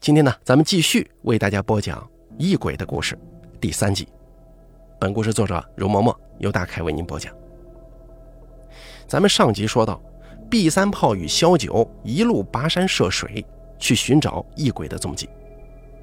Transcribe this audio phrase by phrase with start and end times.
[0.00, 3.18] 今天呢，咱们继续为大家播讲异鬼的故事
[3.60, 4.08] 第三集。
[4.98, 7.30] 本故事作者容嬷嬷由大凯为您播讲。
[9.06, 10.00] 咱们上集说到
[10.48, 13.44] ，B 三炮与萧九一路跋山涉水
[13.78, 15.28] 去寻找异鬼的踪迹。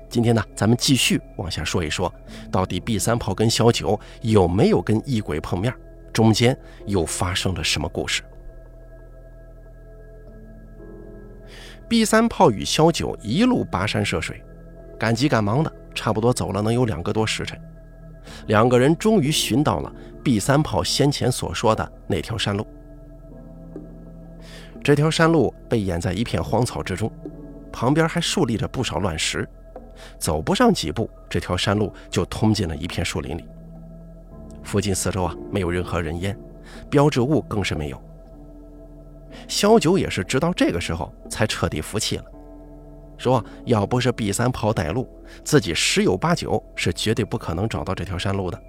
[0.07, 2.14] 今天呢，咱们继续往下说一说，
[2.52, 5.73] 到底 B 三炮跟萧九有没有跟异鬼碰面，
[6.14, 6.55] 中间
[6.86, 8.21] 又发生了什么故事
[11.88, 14.43] ？B 三炮与萧九一路跋山涉水，
[15.00, 17.60] 赶急赶忙的，差不多走了能有两个多时辰，
[18.47, 22.68] 两个人终于寻到了 B 三炮先前所说的那条山路。
[24.83, 27.11] 这条山路被掩在一片荒草之中，
[27.71, 29.47] 旁边还竖立着不少乱石。
[30.19, 33.45] 走不上几步，这条山路就通进了一片树林里。
[34.61, 36.38] 附近四周啊，没有任何人烟，
[36.89, 38.02] 标志物更是没有。
[39.47, 42.25] 萧九也是直到这个时候才彻底服气了，
[43.17, 45.08] 说要不是 B 三炮带路，
[45.44, 48.61] 自己十有八九是绝对不可能找到这条山路的。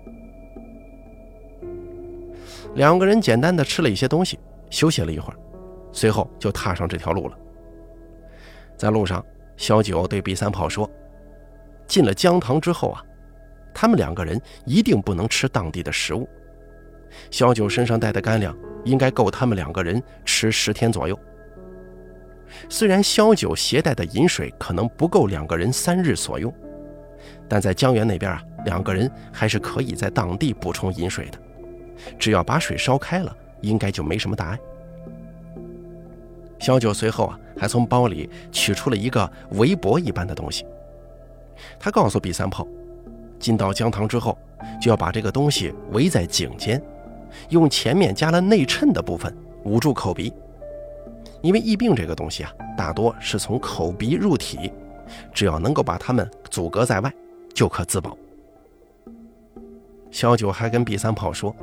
[2.75, 4.39] 两个人简单的吃了一些东西，
[4.71, 5.37] 休息了一会儿，
[5.93, 7.37] 随后就踏上这条路了。
[8.77, 9.25] 在路上，
[9.57, 10.89] 萧九对 B 三炮说。
[11.87, 13.03] 进了江塘之后啊，
[13.73, 16.29] 他们两个人一定不能吃当地的食物。
[17.31, 18.55] 萧九身上带的干粮
[18.89, 21.19] 应该够他们两个人吃十天左右。
[22.69, 26.53] 虽然萧九携带的饮水可能不够两个人三日所用，
[27.47, 31.39] 但在江源那边啊，两个人还是可以在当地补充饮水的。
[32.19, 34.59] 只要把水烧开了，应该就没什么大碍。
[36.59, 40.65] 萧九随后啊，还从包里取出了一个围脖一般的东西。
[41.79, 42.67] 他告诉毕三炮，
[43.39, 44.37] 进到江塘之后，
[44.81, 46.83] 就要把这个东西围在颈间，
[47.51, 50.33] 用前面加了内衬的部分捂住口鼻，
[51.43, 54.73] 因为疫病这个东西啊，大多是从口鼻入体，
[55.33, 57.13] 只要能够把它们阻隔在外，
[57.55, 58.17] 就可自保。
[60.11, 61.55] 小九还跟 B 三炮说，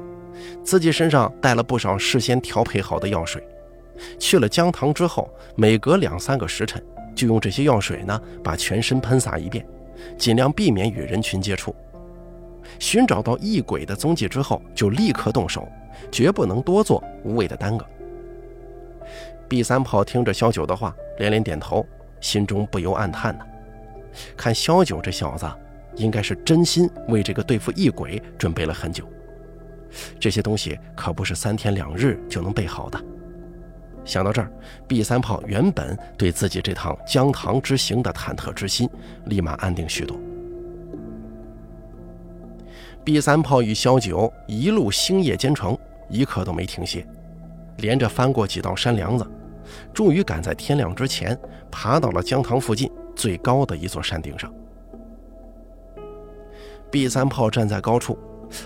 [0.64, 3.48] 自己身上带了不少事先调配好的药水，
[4.20, 6.84] 去了江塘之后，每隔两三个时辰，
[7.16, 9.66] 就用这些药水呢，把全身喷洒一遍。
[10.18, 11.74] 尽量避免与人群接触。
[12.80, 15.68] 寻找到异鬼的踪迹之后，就立刻动手，
[16.12, 17.86] 绝不能多做无谓的耽搁。
[19.48, 21.86] 毕三炮听着萧九的话，连连点头，
[22.20, 23.46] 心中不由暗叹呐：
[24.36, 25.46] 看萧九这小子，
[25.96, 29.08] 应该是真心为这个对付异鬼准备了很久。
[30.20, 33.02] 这些东西可不是三天两日就能备好的。
[34.04, 34.52] 想到这儿
[34.88, 38.90] ，B 三炮原本对自己这趟江塘之行的忐忑之心，
[39.26, 40.20] 立马安定许多。
[43.06, 45.78] B 三炮与萧九一路星夜兼程，
[46.10, 47.06] 一刻都没停歇，
[47.78, 49.24] 连着翻过几道山梁子，
[49.94, 51.40] 终于赶在天亮之前，
[51.70, 54.52] 爬到了江塘附近最高的一座山顶上。
[56.90, 58.18] B 三炮站在高处，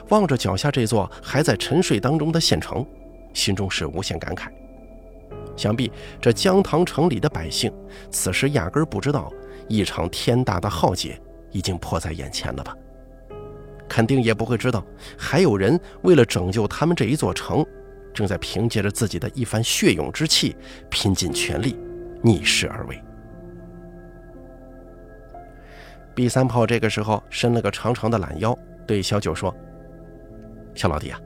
[0.07, 2.85] 望着脚下这座还在沉睡当中的县城，
[3.33, 4.47] 心中是无限感慨。
[5.57, 7.69] 想必这江塘城里的百姓，
[8.09, 9.29] 此时压根不知道
[9.67, 11.19] 一场天大的浩劫
[11.51, 12.73] 已经迫在眼前了吧？
[13.89, 14.85] 肯定也不会知道，
[15.17, 17.65] 还有人为了拯救他们这一座城，
[18.13, 20.55] 正在凭借着自己的一番血勇之气，
[20.89, 21.75] 拼尽全力
[22.21, 23.01] 逆势而为。
[26.15, 29.53] B 三炮这个时候伸了个长长的懒腰，对小九说
[30.75, 31.19] ：“小老弟啊，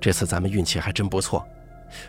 [0.00, 1.46] 这次咱们运气还真不错，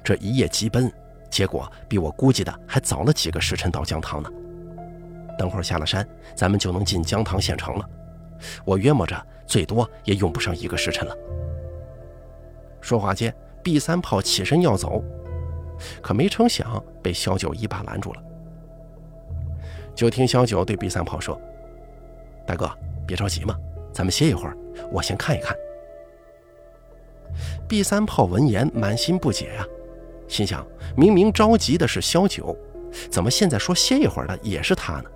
[0.04, 0.92] 这一夜急奔。”
[1.30, 4.30] 结果比我估计的还早了几个时辰到江塘呢。
[5.38, 7.90] 等会儿下了山，咱们就能进江塘县城了。
[8.64, 11.16] 我约摸着最多也用不上一个时辰了。
[12.82, 13.34] 说话间
[13.64, 15.04] ，B 三炮起身要走，
[16.02, 18.22] 可没成想被小九一把拦住了。
[19.96, 21.40] 就听小九对 B 三炮说
[22.46, 22.70] ：“大哥，
[23.08, 23.58] 别着急嘛，
[23.94, 24.58] 咱们歇一会儿，
[24.92, 25.56] 我先看一看。
[27.68, 29.66] ”B 三炮闻言满心不解呀。
[30.28, 30.66] 心想：
[30.98, 32.56] 明明着急的是萧九，
[33.10, 35.10] 怎么现在说歇一会儿的也是他呢？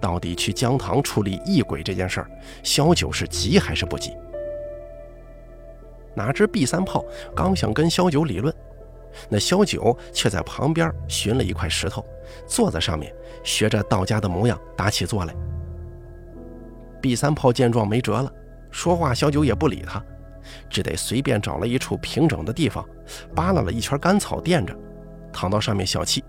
[0.00, 2.30] 到底去江塘处理异鬼这件事儿，
[2.62, 4.16] 萧九是急还是不急？
[6.14, 7.04] 哪知 B 三炮
[7.36, 8.52] 刚想跟萧九理论，
[9.28, 12.04] 那萧九却在旁边寻了一块石头，
[12.46, 13.14] 坐在上面，
[13.44, 15.34] 学着道家的模样打起坐来。
[17.00, 18.32] B 三炮见状没辙了，
[18.70, 20.02] 说话萧九也不理他。
[20.68, 22.84] 只得随便找了一处平整的地方，
[23.34, 24.74] 扒拉了一圈干草垫着，
[25.32, 26.22] 躺到上面小憩。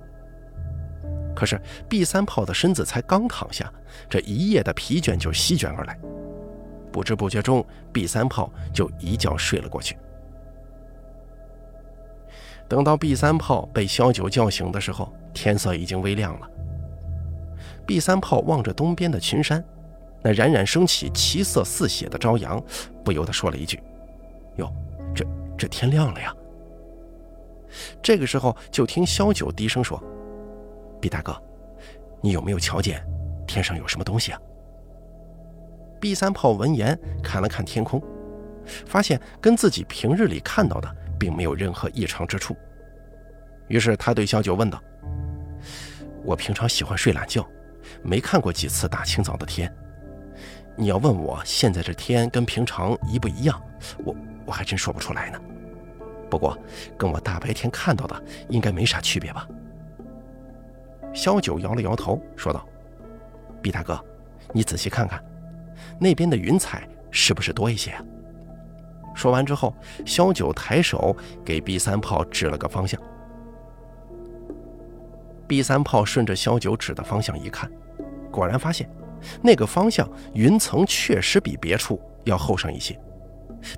[1.35, 3.71] 可是 B 三炮的身子才刚躺下，
[4.09, 5.97] 这一夜的疲倦就席卷而来，
[6.91, 9.97] 不知不觉中，B 三炮就一觉睡了过去。
[12.67, 16.49] 等到 B 三炮被萧九叫醒的时候，天色已经微亮了。
[17.85, 19.63] B 三炮望着东边的群山，
[20.21, 22.63] 那冉冉升起七色似血的朝阳，
[23.03, 23.81] 不由得说了一句
[24.55, 24.71] ：“哟，
[25.13, 25.25] 这
[25.57, 26.33] 这天亮了呀。”
[28.01, 30.01] 这个时候，就听萧九低声说
[31.01, 31.35] ：“毕大哥，
[32.21, 33.03] 你有没有瞧见
[33.47, 34.39] 天上有什么东西啊？”
[35.99, 38.01] 毕三炮闻言看了看天空，
[38.85, 42.55] 发现跟自己平日里看到的并没有任何异常之处，
[43.67, 44.81] 于是他对小九问道
[46.25, 47.47] ：“我平常喜欢睡懒觉，
[48.01, 49.71] 没看过几次大清早的天。
[50.75, 53.61] 你要问我现在这天跟平常一不一样，
[54.03, 54.15] 我
[54.47, 55.39] 我还真说不出来呢。
[56.31, 56.57] 不过
[56.97, 59.47] 跟我大白天看到的应该没啥区别吧？”
[61.13, 62.65] 萧九摇了摇头，说道
[63.61, 63.99] ：“毕大哥，
[64.53, 65.23] 你仔细看看。”
[65.99, 67.93] 那边的云彩是不是多一些？
[69.13, 69.75] 说完之后，
[70.05, 72.99] 萧九抬手给 B 三炮指了个方向。
[75.47, 77.69] B 三炮顺着萧九指的方向一看，
[78.31, 78.89] 果然发现
[79.41, 82.97] 那个方向云层确实比别处要厚上一些，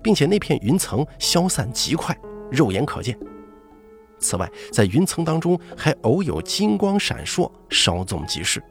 [0.01, 2.15] 并且那片云层消散极快，
[2.51, 3.17] 肉眼可见。
[4.23, 8.63] 此外，在云层当中还偶有金光闪烁，稍纵即逝。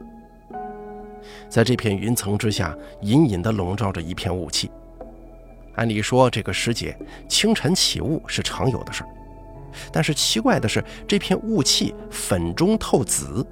[1.49, 4.71] 在这片云层之下，隐隐地笼罩着一片雾气。
[5.77, 9.09] 按理说，这个时节清晨起雾是常有的事儿，
[9.93, 13.47] 但是奇怪的是，这片雾气粉中透紫，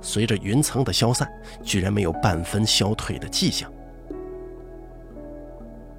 [0.00, 1.30] 随着云层的消散，
[1.62, 3.70] 居然没有半分消退的迹象。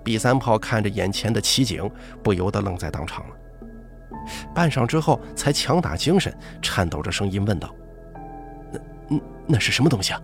[0.03, 1.89] 毕三炮看着眼前的奇景，
[2.21, 3.35] 不由得愣在当场了。
[4.53, 7.73] 半晌之后，才强打精神，颤抖着声音问道
[8.71, 8.79] ：“那……
[9.09, 10.21] 那那是什么东西啊？”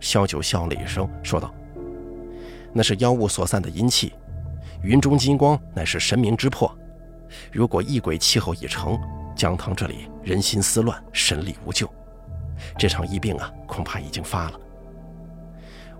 [0.00, 1.52] 萧九笑了一声，说道
[2.74, 4.12] ：“那是妖物所散的阴气，
[4.82, 6.76] 云中金光乃是神明之魄。
[7.50, 8.98] 如果异鬼气候已成，
[9.34, 11.90] 江塘这里人心思乱，神力无救，
[12.78, 14.60] 这场疫病啊，恐怕已经发了。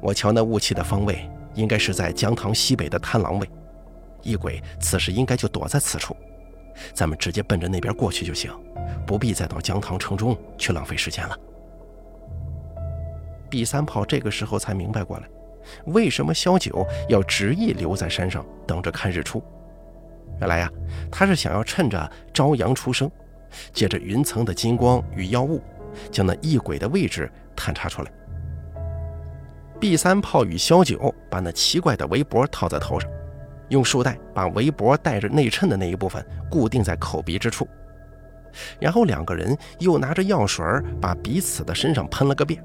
[0.01, 3.51] 我瞧那雾气的方位，应该是在江塘西北的贪狼位，
[4.23, 6.15] 异鬼此时应该就躲在此处。
[6.93, 8.51] 咱们直接奔着那边过去就行，
[9.07, 11.39] 不必再到江塘城中去浪费时间了。”
[13.51, 15.29] 毕三炮这个时候才明白过来，
[15.87, 19.43] 为什么萧九要执意留在山上等着看日出。
[20.41, 20.69] 原来呀，
[21.13, 23.09] 他是想要趁着朝阳初升，
[23.73, 25.63] 借着云层的金光与妖雾，
[26.11, 28.11] 将那异鬼的位置探查出来。
[29.79, 33.09] 毕三炮与萧九把那奇怪的围脖套在头上，
[33.69, 37.67] 用束带把围脖带着内衬的那一部分固定在口鼻之处，
[38.79, 40.65] 然后两个人又拿着药水
[41.01, 42.63] 把彼此的身上喷了个遍。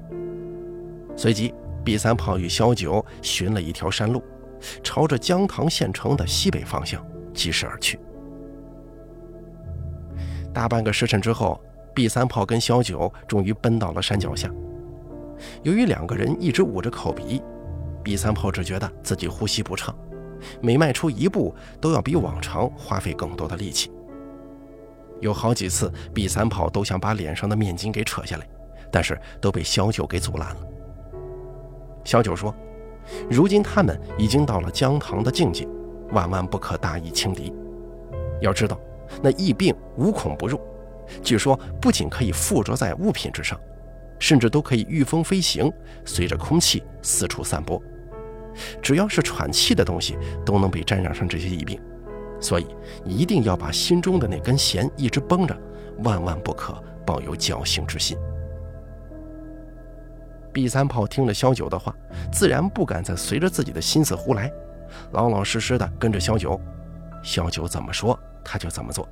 [1.16, 1.52] 随即，
[1.84, 4.22] 毕三炮与萧九寻了一条山路，
[4.82, 7.04] 朝着江塘县城的西北方向
[7.34, 7.98] 疾驶而去。
[10.52, 11.60] 大半个时辰之后，
[11.94, 14.50] 毕三炮跟萧九终于奔到了山脚下。
[15.62, 17.42] 由于两个人一直捂着口鼻，
[18.02, 19.94] 毕三炮只觉得自己呼吸不畅，
[20.60, 23.90] 每迈出一步都要比往常花费更多的力气。
[25.20, 28.48] 有好几次，毕三炮都想把脸上的面巾给扯下来，
[28.90, 30.60] 但是都被小九给阻拦了。
[32.04, 32.54] 小九说
[33.30, 35.68] ：“如今他们已经到了姜唐的境界，
[36.12, 37.52] 万万不可大意轻敌。
[38.40, 38.80] 要知道，
[39.22, 40.58] 那疫病无孔不入，
[41.22, 43.60] 据说不仅可以附着在物品之上，
[44.18, 45.70] 甚至都可以御风飞行，
[46.06, 47.78] 随着空气四处散播。
[48.82, 51.80] 只要是喘气的东西，都能被沾染上这些疫病。
[52.40, 52.66] 所以，
[53.04, 55.56] 一定要把心中的那根弦一直绷着，
[56.04, 58.16] 万万不可抱有侥幸之心。”
[60.52, 61.94] 毕三炮听了萧九的话，
[62.32, 64.50] 自然不敢再随着自己的心思胡来，
[65.12, 66.60] 老老实实的跟着萧九。
[67.22, 69.08] 萧九怎么说，他就怎么做。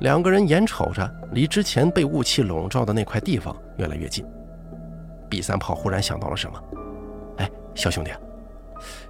[0.00, 4.26] 两个人眼瞅着离之前被雾气笼罩的那块地方越来越近，
[5.34, 6.62] 毕三炮忽然想到了什么
[7.38, 8.12] ：“哎，小兄弟，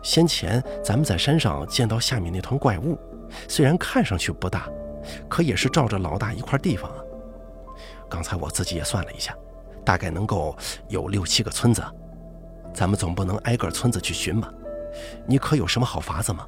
[0.03, 2.99] 先前咱们在山上见到下面那团怪物，
[3.47, 4.67] 虽然看上去不大，
[5.29, 6.97] 可也是照着老大一块地方啊。”
[8.09, 9.37] 刚才我自己也算了一下，
[9.85, 10.57] 大概能够
[10.89, 11.85] 有六七个村子，
[12.73, 14.51] 咱们总不能挨个村子去寻吧？
[15.27, 16.47] 你可有什么好法子吗？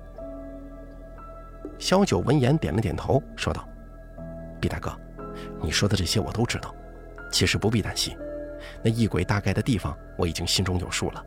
[1.78, 3.62] 萧九闻言点了点头，说道
[4.58, 4.90] ：“毕大哥，
[5.60, 6.74] 你说的这些我都知道，
[7.30, 8.16] 其实不必担心。
[8.82, 11.24] 那异鬼大概的地方我已经心中有数了。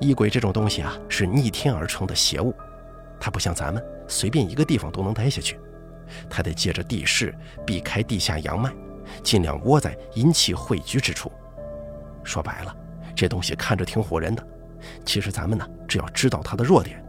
[0.00, 2.54] 异鬼这种东西啊，是逆天而成的邪物，
[3.18, 5.58] 它不像咱们随便一个地方都能待下去，
[6.28, 8.72] 它得借着地势避开地下阳脉。”
[9.22, 11.30] 尽量窝在阴气汇聚之处。
[12.24, 12.76] 说白了，
[13.14, 14.44] 这东西看着挺唬人的，
[15.04, 17.00] 其实咱们呢，只要知道它的弱点，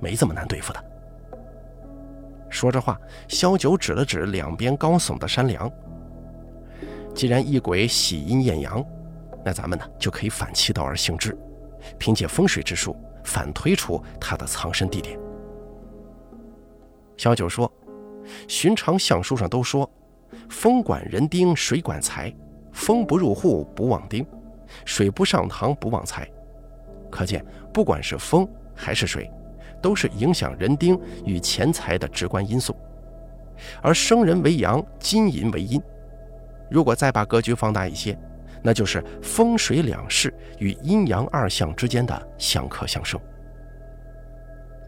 [0.00, 0.84] 没这么难对付的。
[2.48, 2.96] 说着话，
[3.26, 5.68] 萧九指了指两边高耸的山梁，
[7.14, 8.84] 既然异鬼喜阴厌阳，
[9.44, 11.36] 那咱们呢就可以反其道而行之，
[11.98, 15.18] 凭借风水之术反推出他的藏身地点。
[17.16, 17.72] 小九说
[18.48, 19.88] ：“寻常相书上都说，
[20.48, 22.34] 风管人丁，水管财，
[22.72, 24.26] 风不入户不旺丁，
[24.84, 26.28] 水不上堂不旺财。
[27.10, 29.30] 可见，不管是风还是水，
[29.80, 32.74] 都是影响人丁与钱财的直观因素。
[33.80, 35.80] 而生人为阳，金银为阴。
[36.74, 38.18] 如果再把格局放大一些，
[38.60, 43.20] 那就是风水两势与阴阳二象之间的相克相生。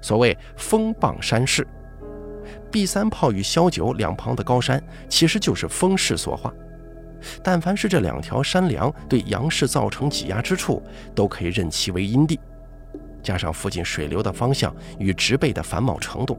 [0.03, 1.65] 所谓风傍山势。”
[2.73, 6.53] 毕三炮与萧九两旁的高山，其实就是风势所化。
[7.41, 10.83] 但凡是这两条山梁对阳势造成挤压之处，
[11.15, 12.41] 都可以认其为阴地。
[13.23, 16.37] 加上附近水流的方向与植被的繁茂程度，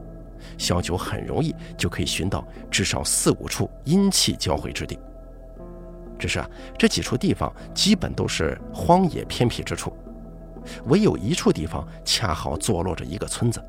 [0.58, 4.98] 萧九很容易就可以寻到至少四五处阴气交汇之地。
[6.18, 9.92] 只是啊，这几处地方基本都是荒野偏僻之处，
[10.86, 13.62] 唯有一处地方恰好坐落着一个村子。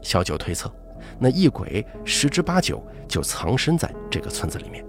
[0.00, 0.72] 萧九推测。
[1.18, 4.84] 那异鬼十之八九就藏身在这个村子里面。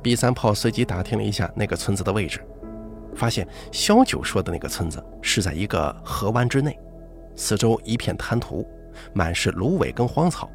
[0.00, 2.40] B 三炮随即打听了一下那个村子的位置，
[3.16, 6.78] 发现萧九说的那个村子是在一个河湾之内，
[7.34, 8.64] 四周一片滩涂，
[9.12, 10.48] 满是芦苇跟荒草。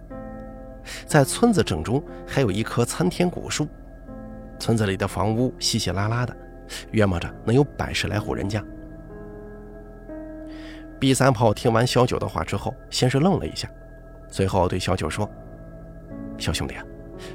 [1.05, 3.67] 在村子正中还有一棵参天古树，
[4.59, 6.35] 村子里的房屋稀稀拉拉的，
[6.91, 8.63] 约摸着能有百十来户人家。
[10.99, 13.69] B 三炮听完小九的话之后，先是愣了一下，
[14.29, 15.29] 随后对小九说
[16.37, 16.83] ：“小兄弟啊，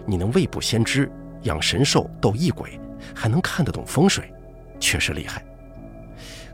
[0.04, 1.10] 你能未卜先知、
[1.42, 2.78] 养神兽、斗异鬼，
[3.14, 4.32] 还能看得懂风水，
[4.78, 5.42] 确实厉害。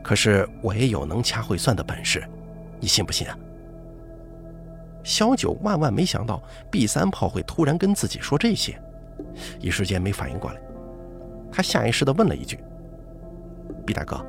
[0.01, 2.23] 可是我也有能掐会算的本事，
[2.79, 3.37] 你信不信啊？”
[5.03, 8.79] 小九万万没想到 B 三炮会突然跟自己说这些，
[9.59, 10.61] 一时间没反应过来，
[11.51, 12.59] 他下意识地问了一句
[13.85, 14.25] ：“B 大哥，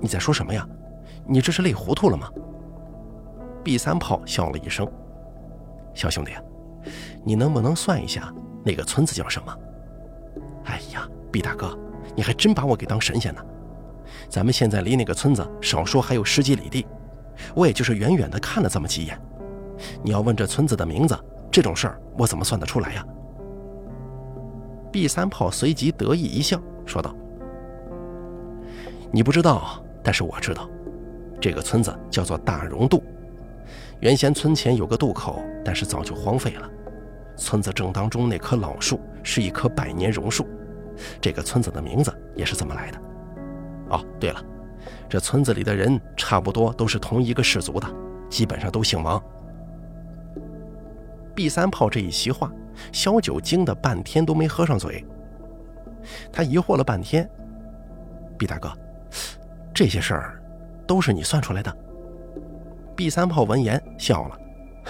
[0.00, 0.66] 你在说什么呀？”
[1.30, 2.30] 你这是累糊涂了吗
[3.62, 4.90] ？B 三炮笑了一声
[5.92, 6.32] ：“小兄弟，
[7.22, 8.32] 你能不能算一下
[8.64, 9.54] 那个村子叫什么？”
[10.64, 11.78] 哎呀，B 大哥，
[12.16, 13.44] 你还真把我给当神仙呢！
[14.30, 16.86] 咱们现在离那个村子少说还有十几里地，
[17.54, 19.20] 我也就是远远的看了这么几眼。
[20.02, 21.18] 你要问这村子的名字，
[21.50, 23.06] 这种事儿我怎么算得出来呀
[24.90, 27.14] ？B 三炮随即得意一笑，说道
[29.12, 30.68] ：“你不知道，但是我知道。”
[31.40, 33.00] 这个村子叫做大榕渡，
[34.00, 36.68] 原先村前有个渡口，但是早就荒废了。
[37.36, 40.44] 村子正当中那棵老树是一棵百年榕树，
[41.20, 42.98] 这个村子的名字也是这么来的。
[43.90, 44.42] 哦，对了，
[45.08, 47.86] 这村子里的人差不多都是同一个氏族的，
[48.28, 49.22] 基本上都姓王。
[51.38, 52.50] 毕三炮这一席话，
[52.90, 55.04] 萧九惊得半天都没合上嘴。
[56.32, 57.30] 他疑惑了半天，
[58.36, 58.72] 毕大哥，
[59.72, 60.42] 这些事儿。
[60.84, 61.72] 都是你算出来的。
[62.96, 64.36] 毕三炮闻言笑了：“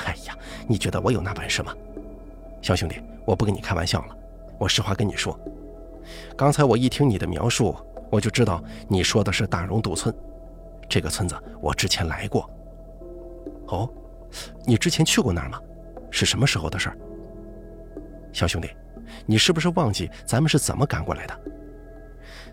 [0.06, 0.34] 哎呀，
[0.66, 1.74] 你觉得我有那本事吗？
[2.62, 4.16] 小兄弟，我不跟你开玩笑了，
[4.58, 5.38] 我实话跟你说，
[6.34, 7.76] 刚才我一听你的描述，
[8.10, 10.14] 我就知道你说的是大荣渡村。
[10.88, 12.48] 这个村子我之前来过。
[13.66, 13.90] 哦，
[14.64, 15.60] 你之前去过那儿吗？
[16.10, 16.98] 是什么时候的事儿？
[18.32, 18.70] 小兄弟，
[19.26, 21.40] 你是不是忘记咱们是怎么赶过来的？”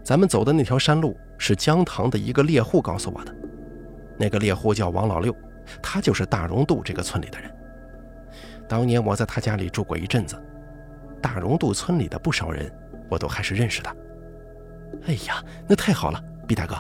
[0.03, 3.35] 咱们走的那条山路是江塘的一个猎户告诉我的，
[4.19, 5.35] 那个猎户叫王老六，
[5.81, 7.51] 他就是大荣渡这个村里的人。
[8.69, 10.39] 当年我在他家里住过一阵子，
[11.21, 12.71] 大荣渡村里的不少人
[13.09, 13.95] 我都还是认识的。
[15.07, 16.75] 哎呀，那太好了，毕大哥，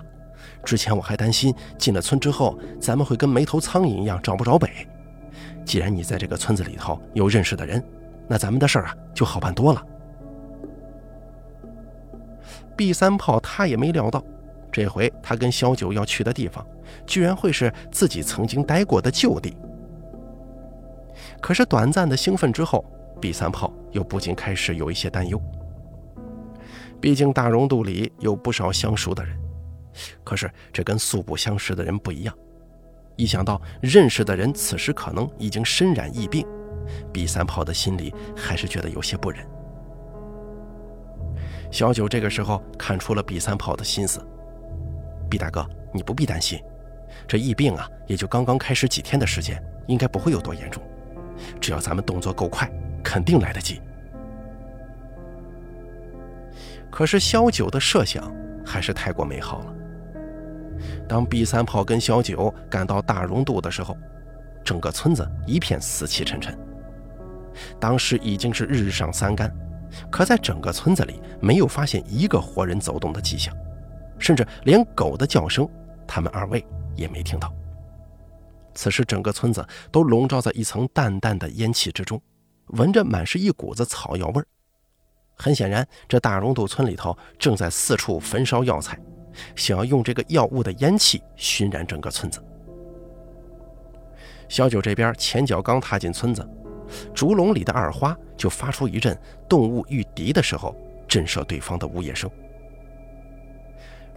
[0.63, 4.69] 之前我还担心进了村之后咱们会跟没头苍蝇一样找不着北。
[5.65, 7.83] 既然你在这个村子里头有认识的人，
[8.27, 9.85] 那咱们的事儿啊就好办多了。
[12.77, 14.23] B 三炮他也没料到，
[14.71, 16.65] 这回他跟小九要去的地方，
[17.07, 19.57] 居然会是自己曾经待过的旧地。
[21.41, 22.85] 可是短暂的兴奋之后
[23.19, 25.41] ，B 三炮又不禁开始有一些担忧。
[27.01, 29.37] 毕竟大溶渡里有不少相熟的人，
[30.23, 32.35] 可是这跟素不相识的人不一样。
[33.15, 36.45] 一想到认识的人此时可能已经身染疫病
[37.13, 39.45] ，B 三炮的心里还是觉得有些不忍。
[41.71, 44.25] 小九这个时候看出了毕三炮的心思。
[45.29, 46.61] 毕大哥，你不必担心，
[47.27, 50.81] 这疫病啊，也就刚刚开始几天的时间，应该不会有多严重。
[51.59, 52.69] 只要咱们动作够快，
[53.03, 53.81] 肯定来得及。
[56.91, 58.31] 可是萧九的设想
[58.65, 59.73] 还是太过美好了。
[61.07, 63.97] 当 B 三炮跟小九赶到大溶渡的时候，
[64.63, 66.57] 整个村子一片死气沉沉。
[67.79, 69.53] 当时已经是日上三竿。
[70.11, 73.55] 可在整个村子里没有发现一个活人走动的迹象，
[74.19, 75.65] 甚至连狗的叫声，
[76.05, 76.65] 他们二位
[76.95, 77.53] 也没听到。
[78.73, 82.21] 此时，整个村子都笼罩在一层淡淡的烟气之中，
[82.69, 84.45] 闻着满是一股子草药味儿。
[85.37, 88.99] 很显然，这大溶洞村里头正在四处焚烧药材，
[89.55, 92.43] 想要用这个药物的烟气熏染整个村子。
[94.47, 96.47] 小九这边前脚刚踏进村子，
[97.13, 99.17] 竹笼里的二花就发出一阵
[99.49, 100.75] 动物遇敌的时候
[101.07, 102.29] 震慑对方的呜咽声。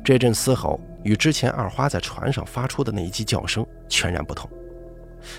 [0.04, 4.48] 这阵嘶吼与之前二花在船上发出的那一记叫声全然不同，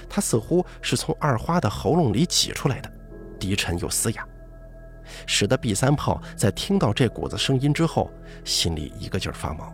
[0.09, 2.91] 它似乎是从二花的喉咙里挤出来的，
[3.39, 4.27] 低沉又嘶哑，
[5.25, 8.11] 使得 B 三炮在听到这股子声音之后，
[8.43, 9.73] 心里一个劲儿发毛。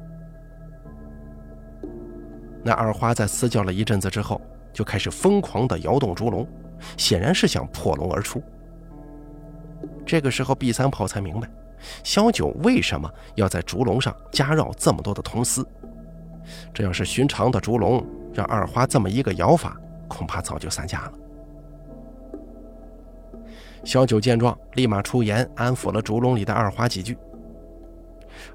[2.64, 4.42] 那二花在嘶叫了一阵子之后，
[4.74, 6.48] 就开始疯狂地摇动竹笼，
[6.98, 8.42] 显然是想破笼而出。
[10.06, 11.48] 这个时候，B 三炮才明白。
[12.04, 15.68] 小九为什么要在竹笼上加绕这么多的铜丝？
[16.74, 19.78] 这要是寻常的竹笼，让二花这么一个摇法，
[20.08, 21.14] 恐怕早就散架了。
[23.86, 27.16] 小九见状，立马出言安抚了竹笼里的二花几句。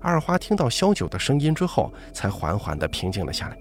[0.01, 3.57] 二花听到小九的声音之后，才缓缓地平静了下来。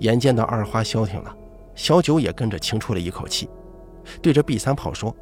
[0.00, 1.34] 眼见到二花消停了，
[1.74, 3.48] 小九也跟着轻出了一口气，
[4.20, 5.14] 对着 B 三炮说：“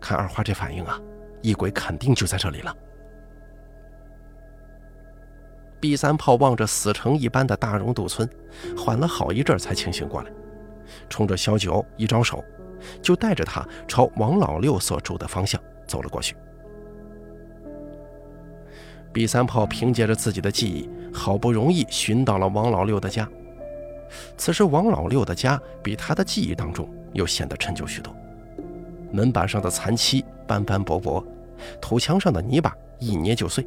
[0.00, 0.98] 看二花这反应啊！”
[1.42, 2.74] 异鬼肯定就在这里了。
[5.80, 8.28] B 三炮望着死城一般的大溶渡村，
[8.76, 10.30] 缓了好一阵才清醒过来，
[11.08, 12.44] 冲着小九一招手，
[13.02, 16.36] 就带着他朝王老六所住的方向走了过去。
[19.12, 23.28] B 三炮凭借着自己的记忆，好不容易寻到了王老六的家。
[24.36, 28.14] 此时，王老六的家比他的记忆当中又显得陈旧许多。
[29.12, 31.24] 门板上的残漆斑斑驳驳，
[31.80, 33.66] 土墙上的泥巴一捏就碎。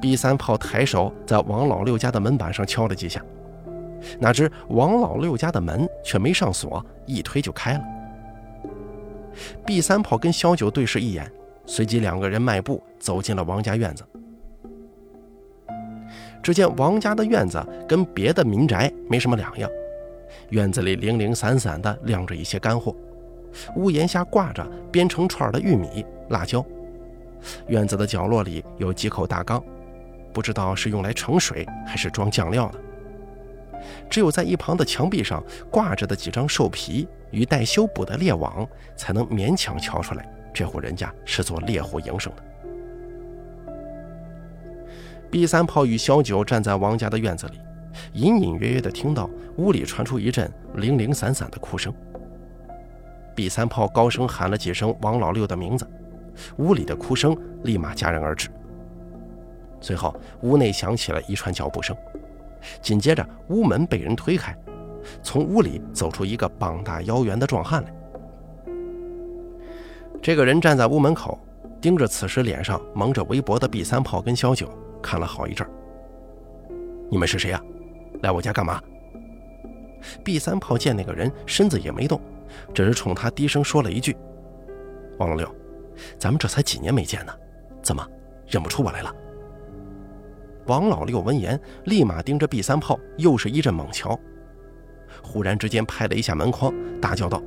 [0.00, 3.24] B 三炮抬手在王老六家的门板上敲了几下，
[4.18, 7.80] 哪知王老六家的门却没上锁，一推就开了。
[9.64, 11.30] B 三炮跟小九对视一眼，
[11.66, 14.04] 随即两个人迈步走进了王家院子。
[16.42, 19.68] 只见王家的院子跟别的民宅没什么两样，
[20.50, 22.94] 院子里零零散散的晾着一些干货。
[23.74, 26.64] 屋檐下挂着编成串的玉米、辣椒。
[27.68, 29.62] 院子的角落里有几口大缸，
[30.32, 32.78] 不知道是用来盛水还是装酱料的。
[34.08, 38.66] 只有在一旁的墙壁上挂着的几张兽皮与待修补的猎网，
[38.96, 42.42] 才能勉强瞧出来这户人家是做猎户营生的。
[45.30, 47.60] B 三炮与小九站在王家的院子里，
[48.12, 51.92] 隐隐约约地听到屋里传出一阵零零散散的哭声。
[53.34, 55.86] B 三炮高声喊了几声王老六的名字，
[56.58, 58.48] 屋里的哭声立马戛然而止。
[59.80, 61.94] 随后，屋内响起了一串脚步声，
[62.80, 64.56] 紧接着屋门被人推开，
[65.22, 67.94] 从屋里走出一个膀大腰圆的壮汉来。
[70.22, 71.38] 这个人站在屋门口，
[71.80, 74.68] 盯着此时脸上蒙着围脖的 B 三炮跟小九，
[75.02, 75.66] 看了好一阵。
[77.10, 77.62] 你们是谁呀？
[78.22, 78.80] 来我家干嘛
[80.24, 82.20] ？B 三炮见那个人身子也没动。
[82.72, 84.16] 只是冲他低声说了一句
[85.18, 85.52] ：“王老六，
[86.16, 87.32] 咱们这才几年没见呢，
[87.82, 88.06] 怎么
[88.46, 89.12] 认不出我来了？”
[90.66, 94.18] 王老六闻言，立马盯着 B 三炮，又是一阵猛瞧，
[95.22, 97.40] 忽然之间拍了一下门框，大叫道：“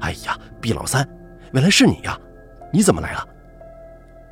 [0.00, 1.06] 哎呀毕老三，
[1.52, 2.18] 原来是你呀！
[2.72, 3.28] 你怎么来了？”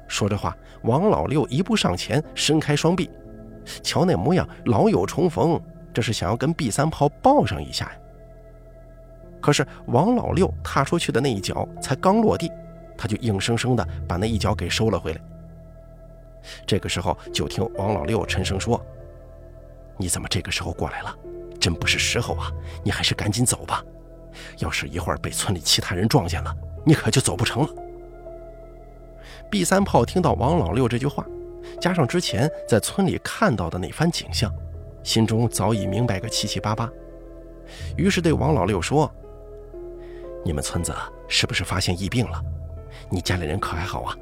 [0.08, 3.10] 说着话，王老六一步上前，伸开双臂，
[3.82, 5.60] 瞧那模样，老友重逢，
[5.92, 7.98] 这是想要跟 B 三炮抱上一下呀。
[9.40, 12.50] 可是王老六踏出去的那一脚才刚落地，
[12.96, 15.20] 他就硬生生的把那一脚给收了回来。
[16.66, 18.80] 这个时候，就听王老六沉声说
[19.96, 21.16] ：“你怎么这个时候过来了？
[21.60, 22.52] 真不是时候啊！
[22.82, 23.82] 你还是赶紧走吧，
[24.58, 26.54] 要是一会儿被村里其他人撞见了，
[26.84, 27.68] 你可就走不成了。
[29.50, 31.24] ”B 三炮听到王老六这句话，
[31.80, 34.52] 加上之前在村里看到的那番景象，
[35.02, 36.90] 心中早已明白个七七八八，
[37.96, 39.10] 于是对王老六说。
[40.44, 40.94] 你们村子
[41.26, 42.42] 是不是发现疫病了？
[43.08, 44.14] 你家里人可还好啊？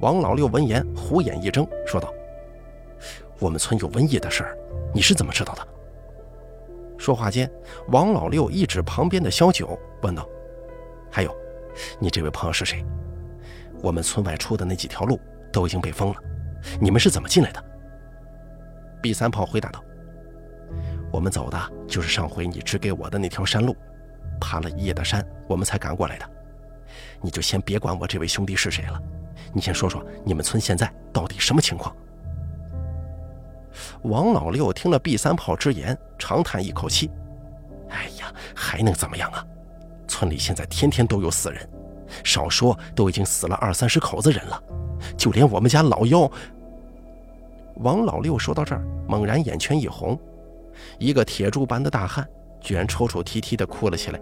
[0.00, 2.12] 王老六闻言，虎眼一睁，说道
[3.40, 4.56] ：“我们村有瘟疫的事儿，
[4.94, 5.68] 你是怎么知道的？”
[6.96, 7.50] 说话间，
[7.88, 10.28] 王老六一指旁边的萧九，问道
[11.10, 11.34] ：“还有，
[11.98, 12.84] 你这位朋友是谁？
[13.82, 15.18] 我们村外出的那几条路
[15.52, 16.16] 都已经被封了，
[16.80, 17.64] 你们是怎么进来的
[19.02, 19.82] ？”B 三炮回答道
[21.10, 21.58] ：“我们走的
[21.88, 23.76] 就是上回你指给我的那条山路。”
[24.40, 26.30] 爬了一夜的山，我们才赶过来的。
[27.20, 29.00] 你就先别管我这位兄弟是谁了，
[29.52, 31.94] 你先说说你们村现在到底什么情况？
[34.02, 37.10] 王老六听了毕三炮之言，长叹一口气
[37.90, 39.44] ：“哎呀，还能怎么样啊？
[40.06, 41.68] 村里现在天天都有死人，
[42.24, 44.62] 少说都已经死了二三十口子人了，
[45.16, 46.30] 就连我们家老幺……”
[47.76, 50.18] 王老六说到这儿，猛然眼圈一红，
[50.98, 52.28] 一个铁柱般的大汉
[52.60, 54.20] 居然抽抽啼啼地哭了起来。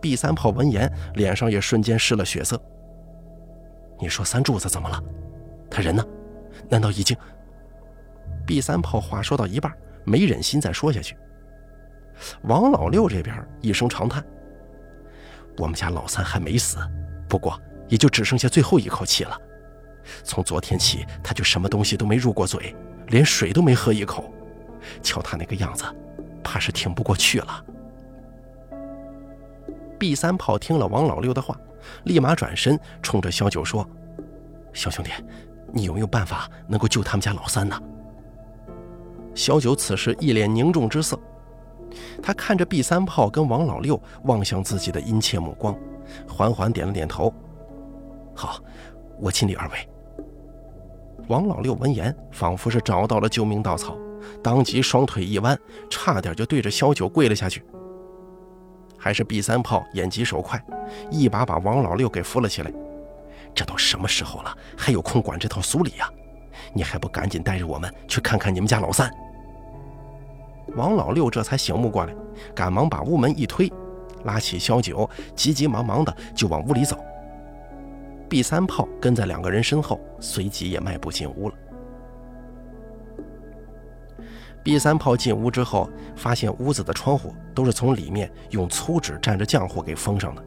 [0.00, 2.60] 毕三炮闻言，脸上也瞬间失了血色。
[3.98, 5.02] 你说三柱子怎么了？
[5.70, 6.04] 他人呢？
[6.68, 7.16] 难道已经……
[8.46, 9.72] 毕三炮话说到一半，
[10.04, 11.16] 没忍心再说下去。
[12.42, 14.24] 王老六这边一声长叹
[15.58, 16.78] ：“我们家老三还没死，
[17.28, 19.38] 不过也就只剩下最后一口气了。
[20.24, 22.74] 从昨天起，他就什么东西都没入过嘴，
[23.08, 24.32] 连水都没喝一口。
[25.02, 25.84] 瞧他那个样子，
[26.42, 27.64] 怕是挺不过去了。”
[30.00, 31.54] 毕三炮听了王老六的话，
[32.04, 33.86] 立马转身冲着小九说
[34.72, 35.10] ：“小兄弟，
[35.74, 37.78] 你有没有办法能够救他们家老三呢？”
[39.36, 41.20] 小九此时一脸凝重之色，
[42.22, 45.76] 他看着毕三炮跟王老六望向自己的殷切目光，
[46.26, 47.32] 缓缓点了点头
[48.34, 48.58] ：“好，
[49.20, 49.88] 我尽力而为。”
[51.28, 53.98] 王老六闻言，仿佛是找到了救命稻草，
[54.42, 55.56] 当即双腿一弯，
[55.90, 57.62] 差点就对着小九跪了下去。
[59.00, 60.62] 还是毕三炮眼疾手快，
[61.10, 62.70] 一把把王老六给扶了起来。
[63.54, 66.08] 这都什么时候了，还有空管这套俗礼呀？
[66.74, 69.10] 你还不赶紧带着我们去看看你们家老三？
[70.76, 72.14] 王老六这才醒悟过来，
[72.54, 73.72] 赶忙把屋门一推，
[74.24, 76.96] 拉起小九，急急忙忙的就往屋里走。
[78.28, 81.54] 毕三炮跟在两个人身后，随即也迈步进屋了。
[84.62, 90.44] 毕三炮进屋之后，发现屋子的窗户都是从里面用粗纸蘸着浆糊给封上的，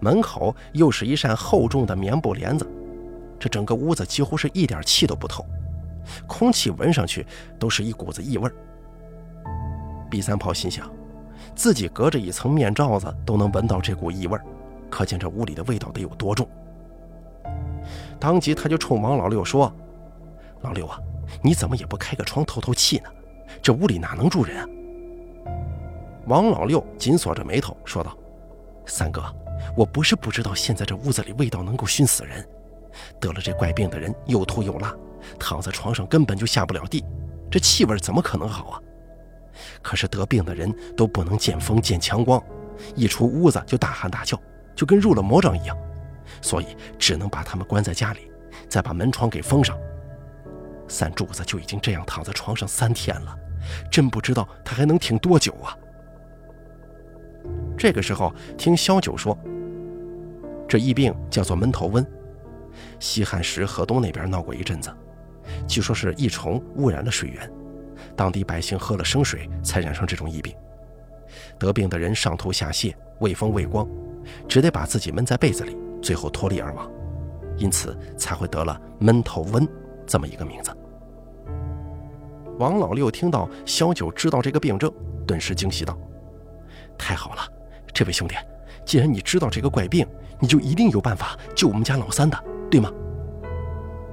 [0.00, 2.64] 门口又是一扇厚重的棉布帘子，
[3.38, 5.44] 这整个屋子几乎是一点气都不透，
[6.28, 7.26] 空气闻上去
[7.58, 8.48] 都是一股子异味。
[10.08, 10.88] 毕三炮心想，
[11.56, 14.38] 自己隔着一层面罩子都能闻到这股异味，
[14.88, 16.48] 可见这屋里的味道得有多重。
[18.20, 19.70] 当即他就冲王老六说
[20.62, 21.00] ：“老六啊，
[21.42, 23.10] 你怎么也不开个窗透透气呢？”
[23.62, 24.68] 这屋里哪能住人啊？
[26.26, 28.16] 王老六紧锁着眉头说道
[28.86, 29.22] ：“三哥，
[29.76, 32.42] 我不是不知道现在这屋子里味道能够熏死人，
[33.20, 34.94] 得了这怪病的人又吐又拉，
[35.38, 37.04] 躺在床上根本就下不了地，
[37.50, 38.80] 这气味怎么可能好啊？
[39.82, 42.42] 可是得病的人都不能见风见强光，
[42.94, 44.40] 一出屋子就大喊大叫，
[44.74, 45.76] 就跟入了魔障一样，
[46.40, 48.30] 所以只能把他们关在家里，
[48.66, 49.78] 再把门窗给封上。
[50.88, 53.36] 三柱子就已经这样躺在床上三天了。”
[53.90, 55.76] 真不知道他还能挺多久啊！
[57.76, 59.36] 这个时候，听萧九说，
[60.68, 62.04] 这疫病叫做闷头瘟，
[62.98, 64.90] 西汉时河东那边闹过一阵子，
[65.66, 67.50] 据说是一虫污染了水源，
[68.16, 70.54] 当地百姓喝了生水才染上这种疫病。
[71.58, 73.86] 得病的人上吐下泻，畏风畏光，
[74.48, 76.90] 只得把自己闷在被子里，最后脱离而亡，
[77.56, 79.68] 因此才会得了闷头瘟
[80.06, 80.74] 这么一个名字。
[82.58, 84.92] 王老六听到萧九知道这个病症，
[85.26, 85.98] 顿时惊喜道
[86.96, 87.40] ：“太好了，
[87.92, 88.36] 这位兄弟，
[88.84, 90.06] 既然你知道这个怪病，
[90.38, 92.38] 你就一定有办法救我们家老三的，
[92.70, 92.90] 对吗？”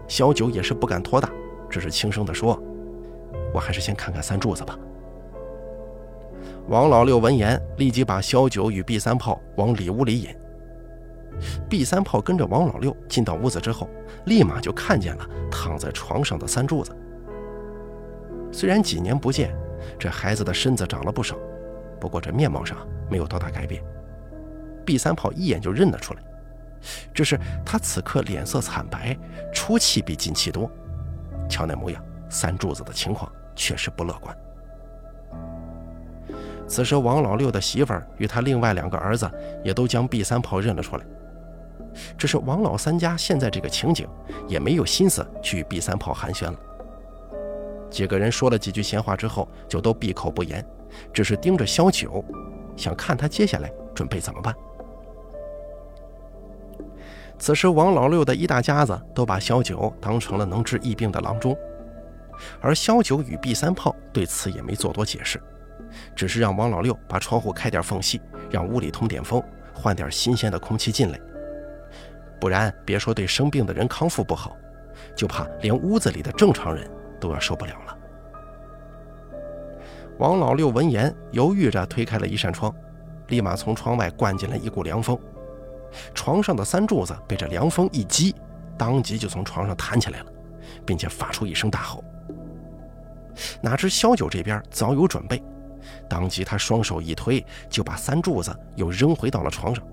[0.08, 1.30] 萧九也是不敢托大，
[1.70, 2.60] 只是轻声地说
[3.54, 4.78] ：“我还是先看看三柱子吧。”
[6.68, 10.30] 王老六闻言，立即把萧九与毕三炮往里屋里引。
[11.70, 13.88] 毕三炮跟着王老六进到屋子之后，
[14.26, 16.96] 立马就看见了躺在床上的三柱子。
[18.52, 19.56] 虽然几年不见，
[19.98, 21.36] 这孩子的身子长了不少，
[22.00, 22.78] 不过这面貌上
[23.10, 23.84] 没有多大改变。
[24.86, 26.22] 毕三炮一眼就认得出来，
[27.14, 29.18] 只是他此刻脸色惨白，
[29.54, 30.70] 出气比进气多。
[31.48, 34.36] 瞧那模样，三柱子的情况确实不乐观。
[36.68, 39.30] 此时，王老六的媳妇儿与他另外两个儿子
[39.64, 41.06] 也都将毕三炮认了出来。
[42.18, 44.08] 只是王老三家现在这个情景，
[44.48, 46.56] 也没有心思去与毕三炮寒暄了。
[47.92, 50.66] 几个人说了几句闲话之后，就都闭口不言，
[51.14, 52.24] 只是盯着萧九，
[52.76, 54.56] 想看他接下来准备怎么办。
[57.38, 61.58] 此时，王老六的一大家子都把萧九当成了能治疫病的郎中，
[62.62, 65.42] 而萧九与毕三炮对此也没做多解释，
[66.16, 71.20] 只是让王老六把窗户开点缝隙，让屋里通点风，换点新鲜的空气进来。
[72.40, 74.56] 不然，别说对生病的人康复不好，
[75.16, 76.90] 就怕连屋子里的正常人。
[77.22, 77.98] 都要受不了了。
[80.18, 82.76] 王老六闻言，犹豫着推开了一扇窗，
[83.30, 85.18] 立马从窗外灌进了一股凉风。
[86.14, 88.36] 床上的三柱子被这凉风一击，
[88.78, 90.26] 当即就从床上弹起来了，
[90.86, 92.04] 并且发出一声大吼。
[93.62, 95.42] 哪知萧九这边早有准备，
[96.08, 99.84] 当即他双手一推，就把三柱子又扔回到了床上。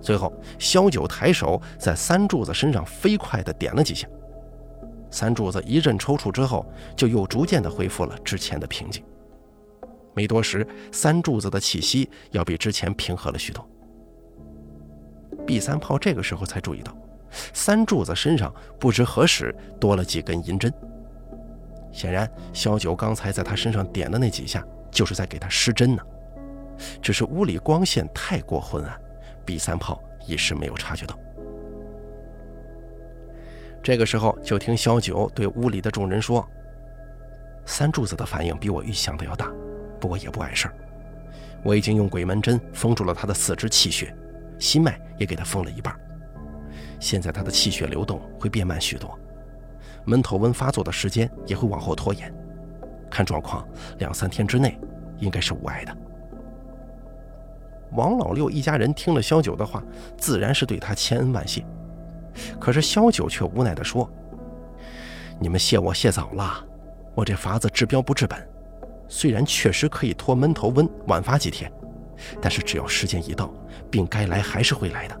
[0.00, 4.06] 随后，萧九抬手在三柱子身上飞快地点了几下，
[5.14, 9.00] 三柱子一阵抽搐之后，就又逐渐地恢复了之前的平静。
[10.12, 13.64] 没多时，三柱子的气息要比之前平和了许多。
[15.46, 16.92] B 三炮这个时候才注意到，
[17.52, 20.72] 三柱子身上不知何时多了几根银针。
[21.92, 26.02] 显然，萧九刚才在他身上点的那几下，就是在给他施针呢。
[27.00, 29.00] 只是屋里光线太过昏暗
[29.44, 31.16] ，B 三炮一时没有察觉到。
[33.84, 36.48] 这个时候，就听萧九对屋里的众人说
[37.66, 39.52] ：“三柱子的反应比我预想的要大，
[40.00, 40.74] 不过也不碍事儿。
[41.62, 44.16] 我已经用鬼门针封住了他的四肢气血，
[44.58, 45.94] 心脉也给他封了一半。
[46.98, 49.18] 现在他的气血流动会变慢许多。”
[50.06, 52.34] 闷头温发作的时间也会往后拖延，
[53.10, 53.68] 看状况，
[53.98, 54.80] 两三天之内
[55.18, 55.94] 应该是无碍的。
[57.92, 59.84] 王老六一家人听了萧九的话，
[60.16, 61.62] 自然是对他千恩万谢。
[62.60, 64.10] 可是萧九却无奈地说
[65.38, 66.64] ：“你们谢我谢早了，
[67.14, 68.46] 我这法子治标不治本，
[69.08, 71.70] 虽然确实可以拖闷头温晚发几天，
[72.40, 73.52] 但是只要时间一到，
[73.90, 75.20] 病该来还是会来的。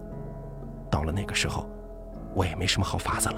[0.90, 1.68] 到了那个时候，
[2.34, 3.36] 我也没什么好法子了。”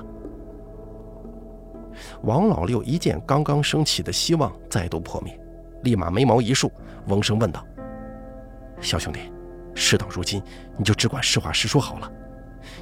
[2.22, 5.38] 王老六一见刚刚升起的希望再度破灭，
[5.82, 6.70] 立马眉毛一竖，
[7.08, 7.66] 嗡声问道
[8.80, 9.32] ：“小兄弟，
[9.74, 10.42] 事到如今，
[10.76, 12.12] 你就只管实话实说好了。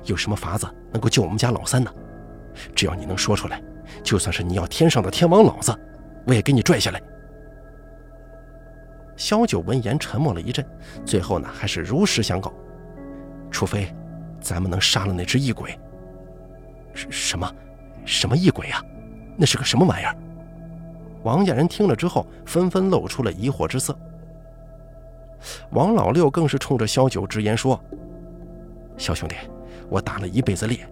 [0.05, 1.92] 有什么法子能够救我们家老三呢？
[2.75, 3.62] 只要你能说出来，
[4.03, 5.77] 就算是你要天上的天王老子，
[6.27, 7.01] 我也给你拽下来。”
[9.16, 10.64] 萧九闻言沉默了一阵，
[11.05, 12.53] 最后呢，还是如实相告
[13.51, 13.94] ：“除非
[14.40, 15.79] 咱们能杀了那只异鬼。
[16.92, 17.51] ”“什么？
[18.05, 18.83] 什么异鬼啊？”
[19.37, 20.16] 那是个什么玩意儿？
[21.23, 23.97] 王家人听了之后，纷纷露出了疑惑之色。
[25.70, 27.79] 王老六更是冲着萧九直言说
[28.97, 29.37] ：“小兄弟，
[29.88, 30.87] 我打了一辈子猎，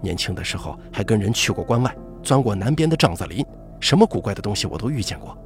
[0.00, 3.44] 年轻的时候还跟人去过关外，钻过南边的獐子林，
[3.80, 5.36] 什么古怪的东西我都遇见过。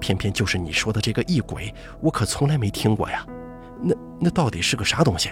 [0.00, 3.26] 偏偏就是你说的这个异鬼，我可从来没听过呀。
[3.82, 5.30] 那那到底是个啥东西？”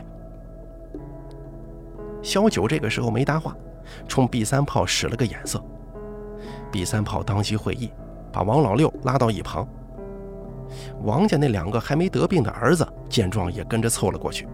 [2.22, 3.56] 萧九这个时候没搭话，
[4.08, 5.62] 冲 B 三炮使了个眼色。
[6.70, 7.90] B 三炮当即会意，
[8.32, 9.66] 把王老六拉到一旁。
[11.02, 14.46] 王家那两个还没得病的儿子见状，也跟着凑了过去。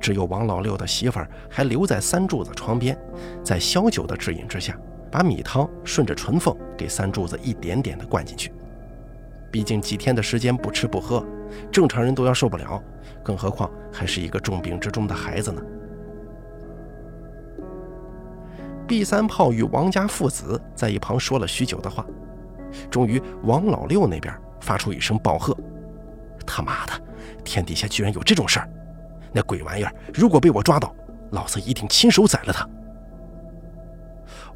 [0.00, 2.98] 只有王老六的媳妇儿还留在三柱子床边，
[3.42, 4.76] 在萧九的指引之下，
[5.10, 8.52] 把米汤顺着唇缝给三柱子一点点的灌进去。
[9.50, 11.24] 毕竟几天的时间不吃不喝，
[11.72, 12.82] 正常人都要受不了，
[13.22, 15.62] 更何况还是一个重病之中的孩子呢？
[18.86, 22.04] 毕三炮与王家父子在一旁说了许久的话，
[22.90, 25.56] 终于王老六那边发出一声暴喝
[26.46, 26.92] ：“他妈的，
[27.44, 28.68] 天底下居然有这种事儿！
[29.32, 30.94] 那鬼玩意儿如果被我抓到，
[31.30, 32.68] 老子一定亲手宰了他！”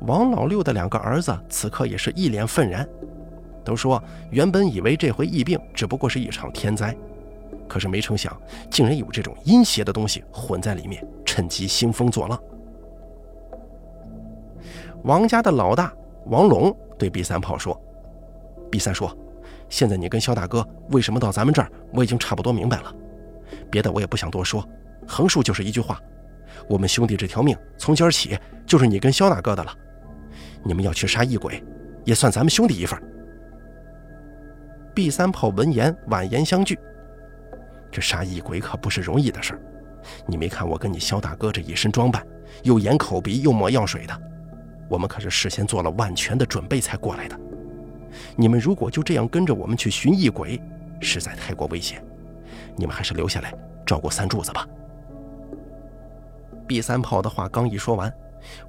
[0.06, 2.86] 王老六的两个儿子此刻也是一脸愤然，
[3.64, 6.94] 都说原本以为这回疫病只不过是一场天灾，
[7.68, 8.36] 可是没成想
[8.70, 12.38] 竟然有这种阴邪的东西混在里面，趁机兴风作浪。
[15.04, 15.92] 王家的老大
[16.26, 17.80] 王龙对 B 三炮说
[18.70, 19.16] ：“B 三说，
[19.68, 22.94] 现在你跟肖大哥为什么到咱们这儿，我已经差不多明白了。
[23.70, 24.66] 别的我也不想多说，
[25.06, 26.00] 横竖就是一句话：
[26.68, 29.74] 我们兄弟这条命从今儿起就是你跟肖大哥的了。
[30.62, 31.62] 你们要去杀异鬼，
[32.04, 33.00] 也算咱们兄弟一份。
[34.94, 36.78] ”B 三炮闻言婉言相拒
[37.90, 39.60] ：“这杀异鬼可不是容易的事儿，
[40.26, 42.24] 你没看我跟你肖大哥这一身装扮，
[42.62, 44.22] 又掩口鼻又抹药水的。”
[44.88, 47.40] 我们可是事先做了万全的准备才过来的。
[48.36, 50.60] 你们如果就这样跟着我们去寻异鬼，
[51.00, 52.04] 实在太过危险。
[52.76, 53.54] 你们还是留下来
[53.86, 54.66] 照顾三柱子吧。
[56.66, 58.12] 毕三炮的话刚一说完，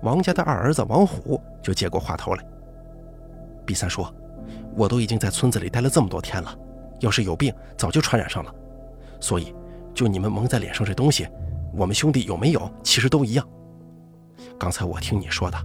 [0.01, 2.45] 王家的二儿子王虎就接过话头来。
[3.65, 4.13] 毕三说
[4.75, 6.55] ：“我都已经在村子里待了这么多天了，
[6.99, 8.53] 要是有病早就传染上了。
[9.19, 9.53] 所以，
[9.93, 11.27] 就你们蒙在脸上这东西，
[11.73, 13.47] 我们兄弟有没有其实都一样。
[14.59, 15.57] 刚才我听你说的。”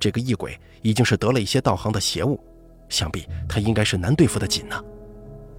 [0.00, 2.38] 这个异鬼已经是得了一些道行的邪物，
[2.90, 4.84] 想必他应该是难对付的紧呢。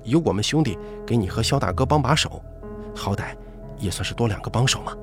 [0.05, 2.41] 有我们兄弟给你和肖大哥帮把手，
[2.95, 3.35] 好歹
[3.77, 4.95] 也算是多两个帮手嘛。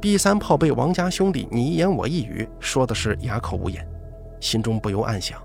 [0.00, 3.86] B 三炮被王家兄弟你一言我一语说的是哑口无言，
[4.40, 5.38] 心中不由暗想：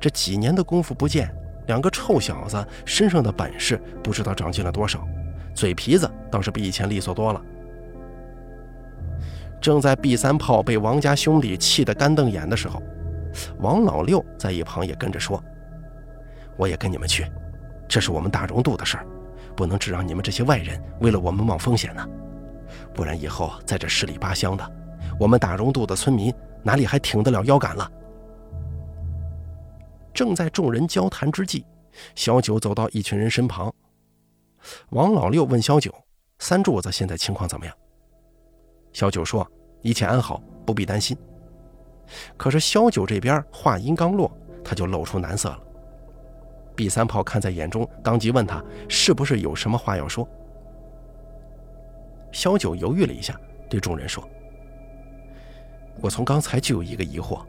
[0.00, 1.34] 这几年的功夫不见，
[1.66, 5.06] 两个臭小子身上的本事不知道长进了多少，
[5.54, 7.40] 嘴皮子倒是比以前利索多了。
[9.58, 12.82] 正在 B 三炮被王家兄弟气得干瞪眼的时候，
[13.60, 15.42] 王老六在一旁也跟着说
[16.56, 17.30] ：“我也跟你们去，
[17.88, 19.06] 这是我们大荣渡的事儿，
[19.56, 22.06] 不能只让你们这些外人为了我们冒风险呢。
[22.92, 24.72] 不然以后在这十里八乡的，
[25.20, 27.90] 我们大荣渡的村民哪里还挺得了腰杆了？”
[30.12, 31.64] 正在众人交谈之际，
[32.14, 33.72] 小九走到一群人身旁。
[34.90, 35.94] 王老六问小九
[36.40, 37.74] ：“三柱子现在情况怎么样？”
[38.92, 39.46] 小九说
[39.82, 41.16] ：“一切安好，不必担心。”
[42.38, 44.30] 可是小九这边话音刚落，
[44.64, 45.65] 他就露出难色了。
[46.76, 50.28] 毕三炮看在眼中，当即问他：“是不是有什么话要说？”
[52.30, 53.34] 小九犹豫了一下，
[53.68, 54.28] 对众人说
[56.02, 57.40] ：“我从刚才就有一个疑惑。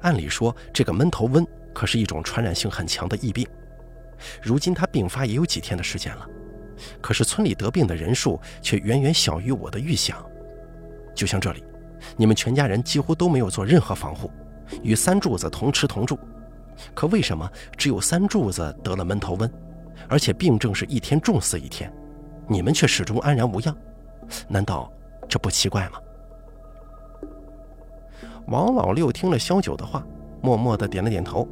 [0.00, 3.46] 按理说，这个闷头瘟可是一种传染性很强的疫病，
[4.40, 6.26] 如今它病发也有几天的时间了，
[7.02, 10.24] 可是村里得病的人数却远远小于我的预想。”
[11.14, 11.64] 就像这里，
[12.16, 14.30] 你们全家人几乎都没有做任何防护，
[14.82, 16.18] 与三柱子同吃同住，
[16.94, 19.50] 可为什么只有三柱子得了闷头瘟，
[20.08, 21.92] 而且病症是一天重死一天，
[22.48, 23.76] 你们却始终安然无恙？
[24.48, 24.92] 难道
[25.28, 26.00] 这不奇怪吗？
[28.46, 30.04] 王老六听了萧九的话，
[30.42, 31.48] 默默地点了点头。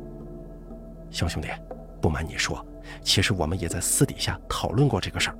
[1.10, 1.48] 小兄弟，
[2.00, 2.64] 不瞒你说，
[3.02, 5.36] 其实我们也在私底下讨论过这个事儿。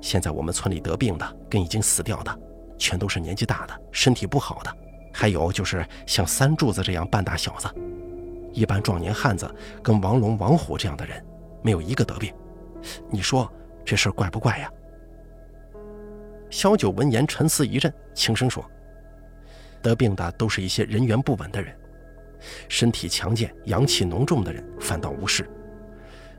[0.00, 2.38] 现在我们村里得病的跟已经死掉的。
[2.78, 4.76] 全都是年纪大的、身体不好的，
[5.12, 7.68] 还有就是像三柱子这样半大小子，
[8.52, 11.24] 一般壮年汉子跟王龙、王虎这样的人，
[11.62, 12.34] 没有一个得病。
[13.10, 13.50] 你说
[13.84, 14.70] 这事儿怪不怪呀？
[16.50, 18.64] 萧九闻言沉思一阵，轻声说
[19.82, 21.74] ：“得病的都是一些人缘不稳的人，
[22.68, 25.48] 身体强健、阳气浓重的人反倒无事。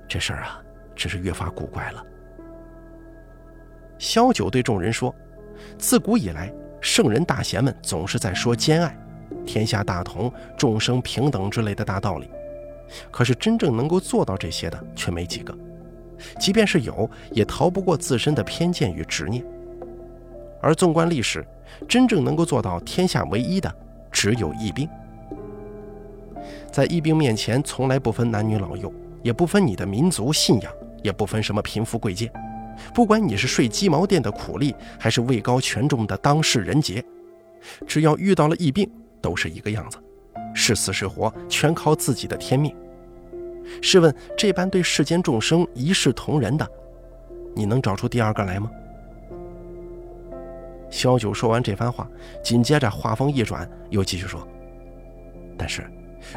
[0.07, 0.61] 这事儿啊，
[0.95, 2.05] 真是越发古怪了。”
[3.97, 5.13] 萧九对众人说。
[5.77, 8.97] 自古以来，圣人大贤们总是在说兼爱、
[9.45, 12.29] 天下大同、众生平等之类的大道理，
[13.11, 15.57] 可是真正能够做到这些的却没几个，
[16.39, 19.43] 即便是有，也逃不过自身的偏见与执念。
[20.61, 21.45] 而纵观历史，
[21.87, 23.73] 真正能够做到天下唯一的，
[24.11, 24.87] 只有疫病。
[26.71, 28.91] 在疫病面前，从来不分男女老幼，
[29.21, 32.31] 也不分你的民族信仰，也不分什么贫富贵贱。
[32.93, 37.03] 不管你是睡鸡毛店的苦力，还是位高权重的当世人杰，
[37.85, 38.89] 只要遇到了疫病，
[39.23, 39.97] 都是一个样子，
[40.53, 42.75] 是死是活，全靠自己的天命。
[43.81, 46.69] 试问，这般对世间众生一视同仁的，
[47.55, 48.69] 你能找出第二个来吗？
[50.89, 52.07] 萧九说完这番话，
[52.43, 54.45] 紧接着话锋一转，又继续说
[55.57, 55.89] ：“但是，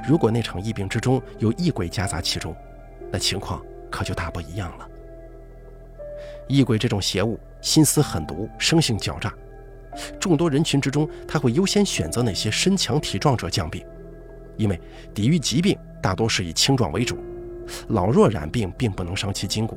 [0.09, 2.55] 如果那场疫病之中有异鬼夹杂其中，
[3.11, 4.89] 那情况可就大不一样了。”
[6.49, 9.35] 异鬼这种邪物，心思狠毒，生性狡诈。
[10.19, 13.85] 众多人群之中，他会优先选择那些身强体壮者降病，
[14.57, 14.81] 因为
[15.15, 17.19] 抵御疾病大多是以青壮为主。
[17.89, 19.77] 老弱染病并不能伤其筋骨，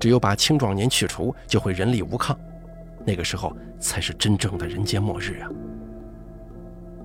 [0.00, 2.38] 只有把青壮年去除，就会人力无抗。
[3.04, 5.48] 那个时候才是真正的人间末日啊！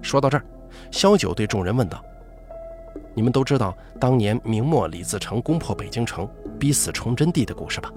[0.01, 0.43] 说到这儿，
[0.91, 2.03] 萧九对众人问道
[3.13, 6.27] ：“你们都知道当年明末李自成攻破北京城，
[6.59, 7.91] 逼死崇祯帝的故事吧？”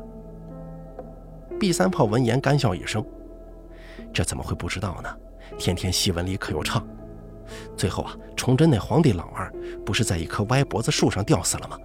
[1.61, 3.05] 毕三炮闻言干笑一声
[4.13, 5.17] ：“这怎么会不知道呢？
[5.59, 6.87] 天天戏文里可有唱。
[7.77, 9.53] 最后啊，崇祯那皇帝老二
[9.85, 11.79] 不是在一棵歪脖子树上吊死了吗？”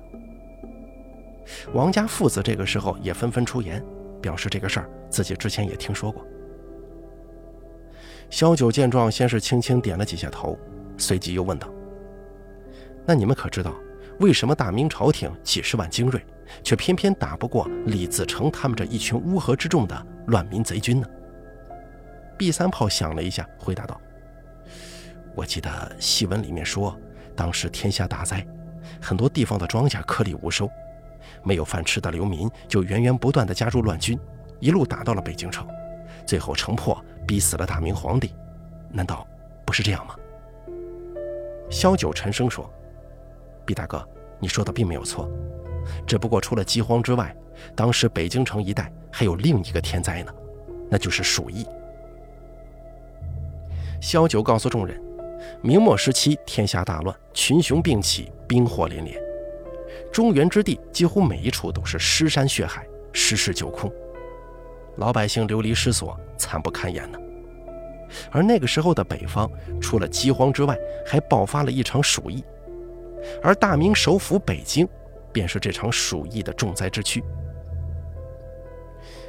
[1.73, 3.83] 王家父子这个时候也纷纷出言，
[4.21, 6.25] 表示这个事儿自己之前也听说过。
[8.29, 10.57] 萧九见状，先是轻轻点了几下头，
[10.97, 11.67] 随即又问道
[13.05, 13.73] ：“那你们可知道，
[14.19, 16.21] 为什么大明朝廷几十万精锐？”
[16.63, 21.07] 却偏偏打不过李自成他们这一群乌合之众的乱民贼军呢？
[22.37, 23.99] 毕三炮想了一下，回答道
[25.35, 26.97] ：“我记得戏文里面说，
[27.35, 28.45] 当时天下大灾，
[29.01, 30.69] 很多地方的庄稼颗粒无收，
[31.43, 34.19] 没有饭吃的流民就源源不断的加入乱军，
[34.59, 35.67] 一路打到了北京城，
[36.25, 38.33] 最后城破，逼死了大明皇帝。
[38.89, 39.27] 难道
[39.65, 40.15] 不是这样吗？”
[41.71, 42.69] 萧九沉声说
[43.65, 44.07] ：“毕大哥，
[44.39, 45.29] 你说的并没有错。”
[46.05, 47.35] 只不过除了饥荒之外，
[47.75, 50.33] 当时北京城一带还有另一个天灾呢，
[50.89, 51.65] 那就是鼠疫。
[54.05, 55.01] 萧九告诉众人，
[55.63, 59.19] 明末时期天下大乱，群雄并起，兵祸连连，
[60.13, 63.91] 中原之地几乎每一处都是尸山血海，十室九空，
[64.97, 67.17] 老百姓流离失所，惨不堪言呢。
[68.29, 69.49] 而那个时候的北方，
[69.81, 72.43] 除了饥荒之外，还爆发了一场鼠疫，
[73.41, 74.87] 而大明首府北京。
[75.33, 77.21] 便是这场鼠疫的重灾之区。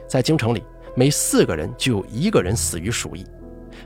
[0.07, 0.63] 在京城里，
[0.95, 3.27] 每四个人就有一个人死于鼠疫，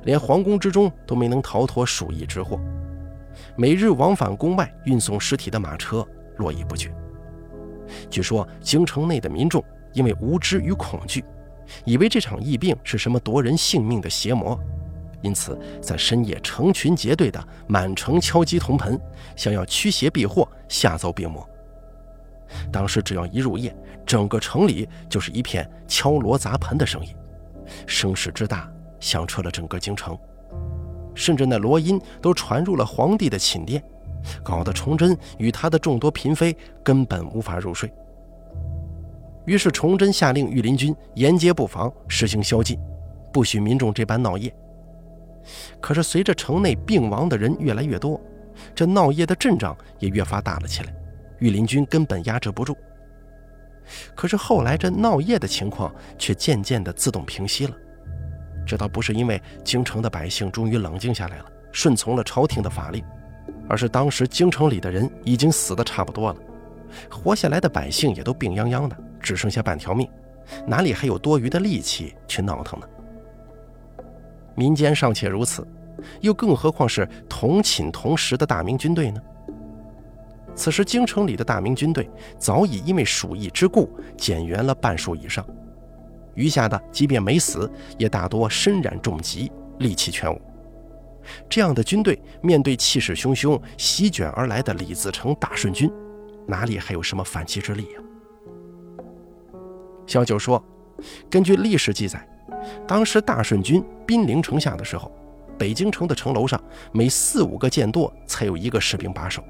[0.04, 2.60] 连皇宫之中都没能逃脱鼠疫之祸。
[3.56, 6.92] 每日往返宫外运送尸体的马车络绎不绝。
[8.08, 11.24] 据说京城内的民众因为无知与恐惧，
[11.84, 14.58] 以为这场疫病是什么夺人性命的邪魔，
[15.22, 19.00] 因此在深夜成群结队的满城敲击铜盆，
[19.36, 21.48] 想要驱邪避祸、吓走病魔。
[22.72, 23.74] 当时只要一入夜，
[24.04, 27.14] 整个城里就是一片敲锣砸盆的声音，
[27.86, 28.70] 声势之大，
[29.00, 30.16] 响彻了整个京城，
[31.14, 33.82] 甚至那锣音都传入了皇帝的寝殿，
[34.42, 37.92] 搞得崇祯与他的众多嫔妃根本无法入睡。
[39.46, 42.78] 于是崇祯下令御林军沿街布防，实行宵禁，
[43.32, 44.54] 不许民众这般闹夜。
[45.80, 48.20] 可是随着城内病亡的人越来越多，
[48.74, 50.94] 这闹夜的阵仗也越发大了起来。
[51.38, 52.76] 御林军根本压制不住，
[54.14, 57.74] 可是后来这闹夜的情况却渐渐的自动平息了。
[58.70, 63.04] 这倒不是因为京城的百姓终于冷静下来了，顺从了朝廷的法令，
[63.68, 66.38] 而是当时京城里的人已经死的差不多了，
[67.10, 70.08] 活下来的百姓也都病殃殃的，只剩下半条命，
[70.68, 72.86] 哪里还有多余的力气去闹腾呢？
[74.54, 75.66] 民间尚且如此，
[76.20, 79.20] 又更何况是同寝同食的大明军队呢？
[80.54, 82.08] 此时，京城里的大明军队
[82.38, 85.44] 早已因为鼠疫之故减员了半数以上，
[86.34, 90.40] 余下的即便没死，也大多身染重疾，力气全无。
[91.48, 95.90] 这样的军队面对气势汹汹席卷而来的李自成大顺军，
[96.46, 98.00] 哪里还有什么反击之力呀？
[100.06, 100.62] 小九说
[101.30, 102.26] ：“根据历史记载，
[102.88, 105.12] 当时大顺军兵临城下的时候，
[105.58, 106.60] 北京城的城楼上
[106.90, 109.44] 每四五个箭垛才有一个士兵把守。”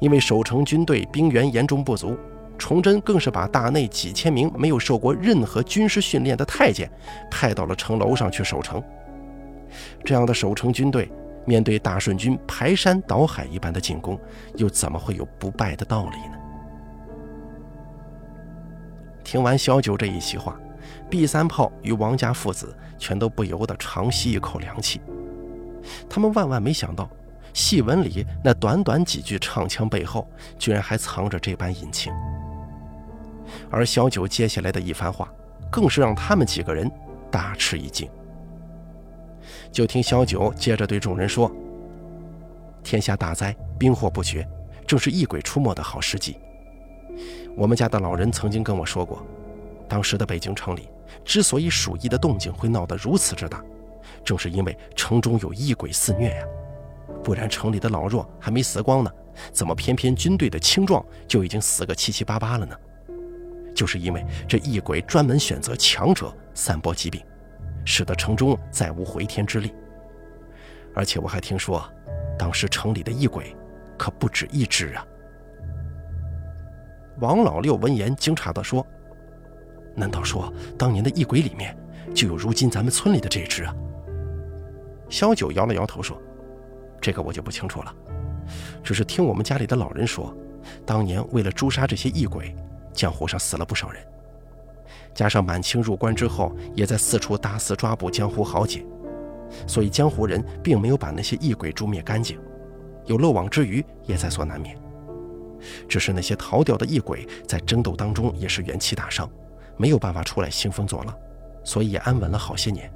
[0.00, 2.16] 因为守城军队兵源严重不足，
[2.58, 6.90] 崇祯更是把大内几千名没有受过任何军事训练的太监
[7.30, 8.82] 派到了城楼上去守城。
[10.04, 11.10] 这样的守城军队，
[11.44, 14.18] 面对大顺军排山倒海一般的进攻，
[14.56, 16.38] 又怎么会有不败的道理呢？
[19.22, 20.58] 听完小九这一席话，
[21.10, 25.00] 毕三炮与王家父子全都不由得长吸一口凉气。
[26.08, 27.08] 他们万万没想到。
[27.52, 30.28] 戏文里那短短几句唱腔背后，
[30.58, 32.12] 居然还藏着这般隐情。
[33.70, 35.32] 而小九接下来的一番话，
[35.70, 36.90] 更是让他们几个人
[37.30, 38.08] 大吃一惊。
[39.70, 41.50] 就听小九接着对众人说
[42.82, 44.46] ：“天下大灾，兵祸不绝，
[44.86, 46.36] 正是异鬼出没的好时机。
[47.56, 49.24] 我们家的老人曾经跟我说过，
[49.88, 50.88] 当时的北京城里
[51.24, 53.62] 之所以鼠疫的动静会闹得如此之大，
[54.24, 56.42] 正是因为城中有异鬼肆虐呀。”
[57.22, 59.10] 不然城里的老弱还没死光呢，
[59.52, 62.76] 怎么偏偏军队的轻壮就已经死个七七八八了呢？
[63.76, 67.22] 就是因为这异鬼专门选择强者散播疾病，
[67.84, 69.72] 使得城中再无回天之力。
[70.94, 71.86] 而且我还听说，
[72.38, 73.54] 当时城里的异鬼
[73.98, 75.06] 可不止一只啊！
[77.20, 78.84] 王老六闻言惊诧地说
[79.94, 81.76] ：“难道说当年的异鬼里面
[82.14, 83.76] 就有如今咱们村里的这只啊？”
[85.10, 86.20] 萧九摇了摇头说。
[86.98, 87.94] 这个我就不清楚了，
[88.82, 90.34] 只是听我们家里的老人说，
[90.84, 92.56] 当年为了诛杀这些异鬼，
[92.96, 94.02] 江湖上死了不少人。
[95.14, 98.84] 加上满清入关之后，也在四处大肆抓捕江湖豪杰，
[99.66, 102.38] 所以江湖人并没有把那些异鬼诛灭干净，
[103.04, 104.76] 有漏网之鱼也在所难免。
[105.88, 109.28] 只是那些逃掉的异鬼在争斗当中也是元气大伤，
[109.76, 111.14] 没有办法出来兴风作浪，
[111.64, 112.92] 所以也安稳了好些年。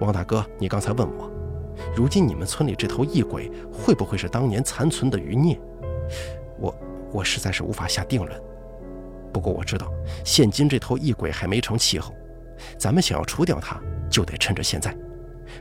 [0.00, 1.30] 王大哥，你刚才问我。
[1.94, 5.58] 如今你们村里这头异鬼会不会是当年残存的余孽？
[6.58, 6.74] 我
[7.12, 8.42] 我实在是无法下定论。
[9.32, 9.90] 不过我知道，
[10.24, 12.14] 现今这头异鬼还没成气候，
[12.78, 14.96] 咱们想要除掉它，就得趁着现在，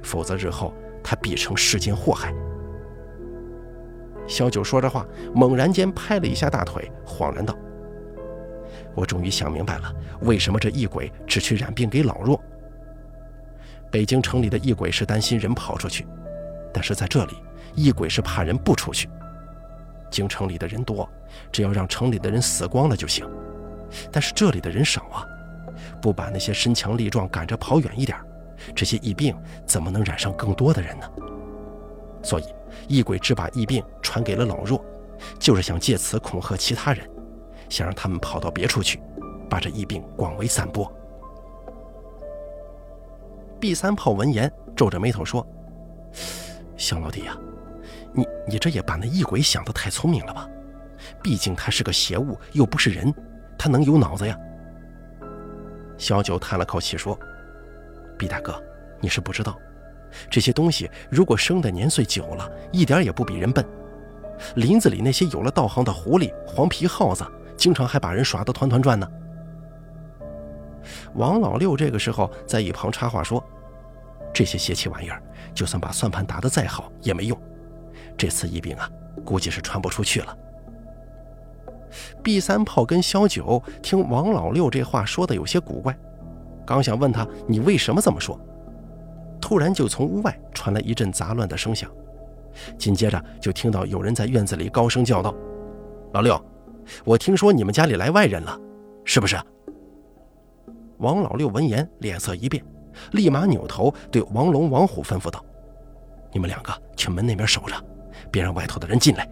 [0.03, 2.34] 否则日后它必成世间祸害。
[4.28, 7.57] 小九说着话，猛然间拍了一下大腿，恍然道
[8.95, 12.39] ：“我终于想明白了，为什么这异鬼只去染病给老弱。”
[13.91, 16.05] 北京城里的异鬼是担心人跑出去，
[16.72, 17.34] 但是在这里，
[17.74, 19.09] 异鬼是怕人不出去。
[20.11, 21.09] 京城里的人多，
[21.51, 23.28] 只要让城里的人死光了就行。
[24.11, 25.25] 但是这里的人少啊，
[26.01, 28.17] 不把那些身强力壮赶着跑远一点，
[28.75, 29.35] 这些疫病
[29.65, 31.09] 怎么能染上更多的人呢？
[32.21, 32.43] 所以，
[32.87, 34.83] 异鬼只把疫病传给了老弱，
[35.39, 37.09] 就是想借此恐吓其他人，
[37.69, 39.01] 想让他们跑到别处去，
[39.49, 40.91] 把这疫病广为散播。
[43.59, 45.45] 毕三炮闻言皱着眉头说
[46.77, 47.37] ：“肖老弟呀，
[48.13, 50.47] 你你这也把那异鬼想得太聪明了吧？
[51.23, 53.13] 毕竟他是个邪物，又不是人，
[53.60, 54.36] 他能有脑子呀？”
[55.99, 57.18] 小九叹了口气说
[58.18, 58.60] ：“毕大哥，
[59.01, 59.60] 你是不知道，
[60.30, 63.64] 这些东西如果生的年岁久了，一点也不比人笨。
[64.55, 67.26] 林子里那些有了道行的狐狸、黄皮耗子，
[67.57, 69.07] 经常还把人耍得团团转呢。”
[71.16, 73.43] 王老六这个时候在一旁插话说
[74.34, 75.22] ：“这些邪气玩意儿，
[75.53, 77.38] 就算把算盘打得再好也没用。
[78.18, 78.89] 这次疫病啊，
[79.26, 80.38] 估计是传不出去了。”
[82.23, 85.97] B 三炮跟小九听王老六这话说的有些古怪，
[86.65, 88.39] 刚想问他你为什么这么说，
[89.41, 91.89] 突然就从屋外传来一阵杂乱的声响，
[92.77, 95.33] 紧接着就听到有人在院子里高声叫道
[96.13, 96.39] ：“老六，
[97.03, 98.59] 我听说你们家里来外人了，
[99.03, 99.35] 是不是？”
[100.99, 102.63] 王老六闻言脸色一变，
[103.13, 105.43] 立马扭头对王龙、王虎吩咐道
[106.33, 107.73] ：“你们两个去门那边守着，
[108.29, 109.27] 别让外头的人进来。”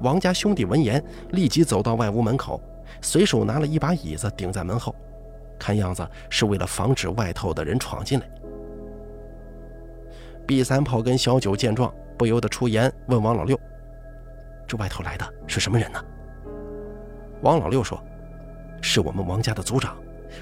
[0.00, 2.60] 王家兄弟闻言，立即走到外屋门口，
[3.02, 4.94] 随手拿了一把椅子顶在门后，
[5.58, 8.26] 看样子是为了防止外头的人闯进来。
[10.46, 13.58] 毕三炮跟小九见状，不由得出言问王老六
[14.66, 16.02] ：“这外头来的是什么人呢？”
[17.42, 18.02] 王老六说
[18.80, 19.96] ：“是我们王家的族长，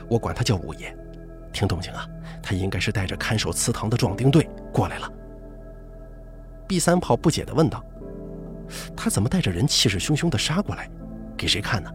[0.09, 0.97] 我管他叫五爷。
[1.53, 2.07] 听动静啊，
[2.41, 5.13] 他应该是带着看守祠堂的壮丁队过来了。”
[6.69, 7.85] 毕三炮不解地问道。
[8.97, 10.91] 他怎么带着人气势汹汹地杀过来？
[11.37, 11.91] 给谁看呢？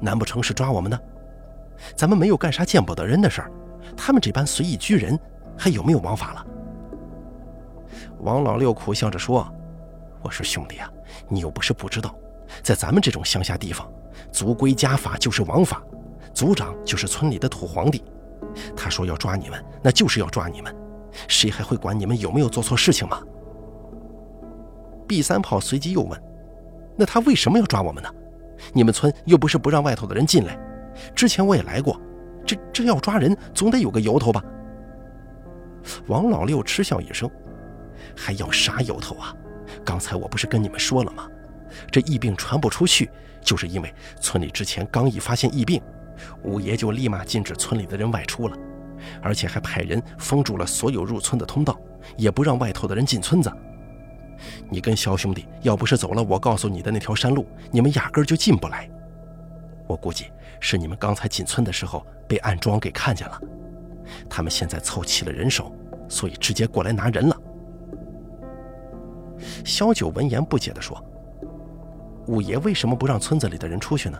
[0.00, 0.98] 难不成是抓我们呢？
[1.96, 3.50] 咱们没有干啥见不得人的事儿，
[3.96, 5.18] 他们这般随意拘人，
[5.58, 6.46] 还有没有王法了？
[8.20, 9.46] 王老六苦笑着说
[10.22, 10.90] ：“我说兄弟啊，
[11.28, 12.14] 你又不是不知道，
[12.62, 13.90] 在咱们这种乡下地方，
[14.32, 15.82] 族规家法就是王法，
[16.32, 18.02] 族长就是村里的土皇帝。
[18.76, 20.74] 他说要抓你们，那就是要抓你们，
[21.28, 23.20] 谁还会管你们有没有做错事情吗？”
[25.06, 26.20] B 三炮随即又问
[26.96, 28.08] ：“那他为什么要抓我们呢？
[28.72, 30.58] 你们村又不是不让外头的人进来。
[31.14, 32.00] 之前我也来过，
[32.46, 34.42] 这这要抓人，总得有个由头吧？”
[36.08, 37.30] 王老六嗤笑一声
[38.16, 39.34] ：“还要啥由头啊？
[39.84, 41.28] 刚才我不是跟你们说了吗？
[41.90, 43.10] 这疫病传不出去，
[43.42, 45.82] 就是因为村里之前刚一发现疫病，
[46.42, 48.56] 五爷就立马禁止村里的人外出了，
[49.20, 51.78] 而且还派人封住了所有入村的通道，
[52.16, 53.52] 也不让外头的人进村子。”
[54.70, 58.88] 你跟肖兄弟要不是走了我告诉你的那条山路，你们压根儿就进不来。
[59.86, 60.26] 我估计
[60.60, 63.40] 是你们刚才进村的时候被暗桩给看见了，
[64.28, 65.72] 他们现在凑齐了人手，
[66.08, 67.36] 所以直接过来拿人了。
[69.64, 71.02] 萧九闻言不解地说
[72.26, 74.18] ：“五爷为什么不让村子里的人出去呢？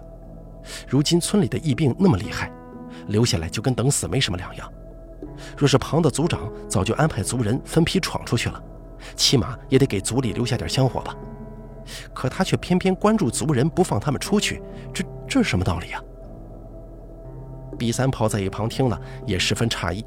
[0.86, 2.50] 如今村里的疫病那么厉害，
[3.06, 4.70] 留下来就跟等死没什么两样。
[5.56, 8.62] 若是旁的族长早就安排族人分批闯出去了。”
[9.16, 11.14] 起码也得给族里留下点香火吧，
[12.12, 16.02] 可他却偏偏关注族人，不放他们出去，这这是什么道理啊
[17.78, 20.04] ？B 三炮在一旁听了也十分诧异，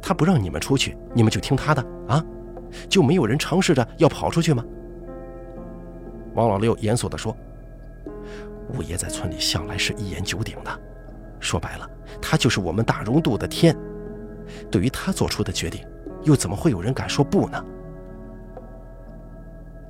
[0.00, 2.24] 他不让你们出去，你们就听他的啊？
[2.88, 4.64] 就没有人尝试着要跑出去吗？
[6.34, 7.36] 王老六严肃地说
[8.76, 10.80] ：“五爷在村里向来是一言九鼎的，
[11.40, 11.88] 说白了，
[12.20, 13.76] 他就是我们大荣渡的天，
[14.70, 15.82] 对于他做出的决定。”
[16.24, 17.64] 又怎么会有人敢说不呢？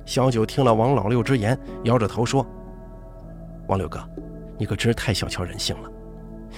[0.09, 2.43] 小九听了王老六之言，摇着头说
[3.69, 4.03] ：“王六哥，
[4.57, 5.91] 你可真是太小瞧人性了。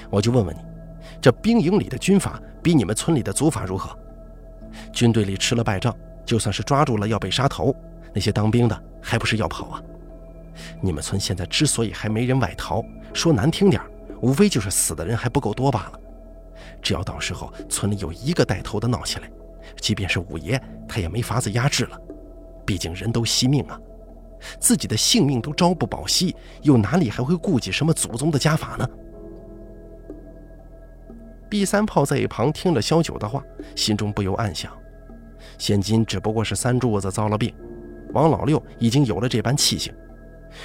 [0.10, 0.62] 我就问问你，
[1.20, 3.93] 这兵营里的军法比你们村里的族法如何？
[4.93, 5.93] 军队里吃了败仗，
[6.26, 7.76] 就算是抓住了要被杀头，
[8.14, 9.84] 那些当兵的还不是要跑啊？
[10.80, 12.82] 你们村现在之所以还没人外逃，
[13.14, 13.82] 说难听点，
[14.22, 15.99] 无非就是死的人还不够多罢了。
[16.82, 19.30] 只要到时候村里有一个带头的闹起来，
[19.82, 21.99] 即便是五爷，他也没法子压制了。
[22.66, 23.80] 毕竟人都惜命啊，
[24.59, 28.89] 自己的性命都朝不保夕，又哪里还会顾及什么祖宗的家法呢
[31.49, 33.43] ？B 三炮在一旁听了萧九的话，
[33.76, 34.72] 心中不由暗想：
[35.57, 37.53] 现今只不过是三柱子遭了病，
[38.14, 39.93] 王老六已经有了这般气性。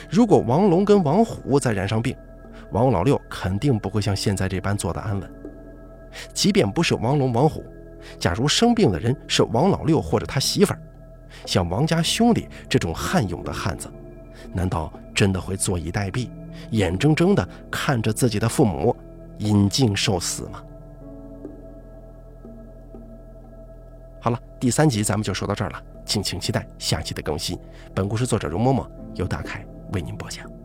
[0.08, 2.16] 如果王龙跟王虎再染上病，
[2.72, 5.30] 王老六肯定不会像现在这般坐得安稳。
[6.32, 7.64] 即便不是王龙、王虎。
[8.18, 10.80] 假如生病的人是王老六或者他媳妇儿，
[11.44, 13.88] 像王家兄弟这种悍勇的汉子，
[14.52, 16.28] 难道真的会坐以待毙，
[16.70, 18.96] 眼睁睁地看着自己的父母
[19.38, 20.62] 引颈受死吗？
[24.20, 27.58] 好了，第三集咱们就说到这儿了，敬请期待下期的更新。
[27.94, 30.55] 本故事作者容嬷嬷由大凯为您播讲。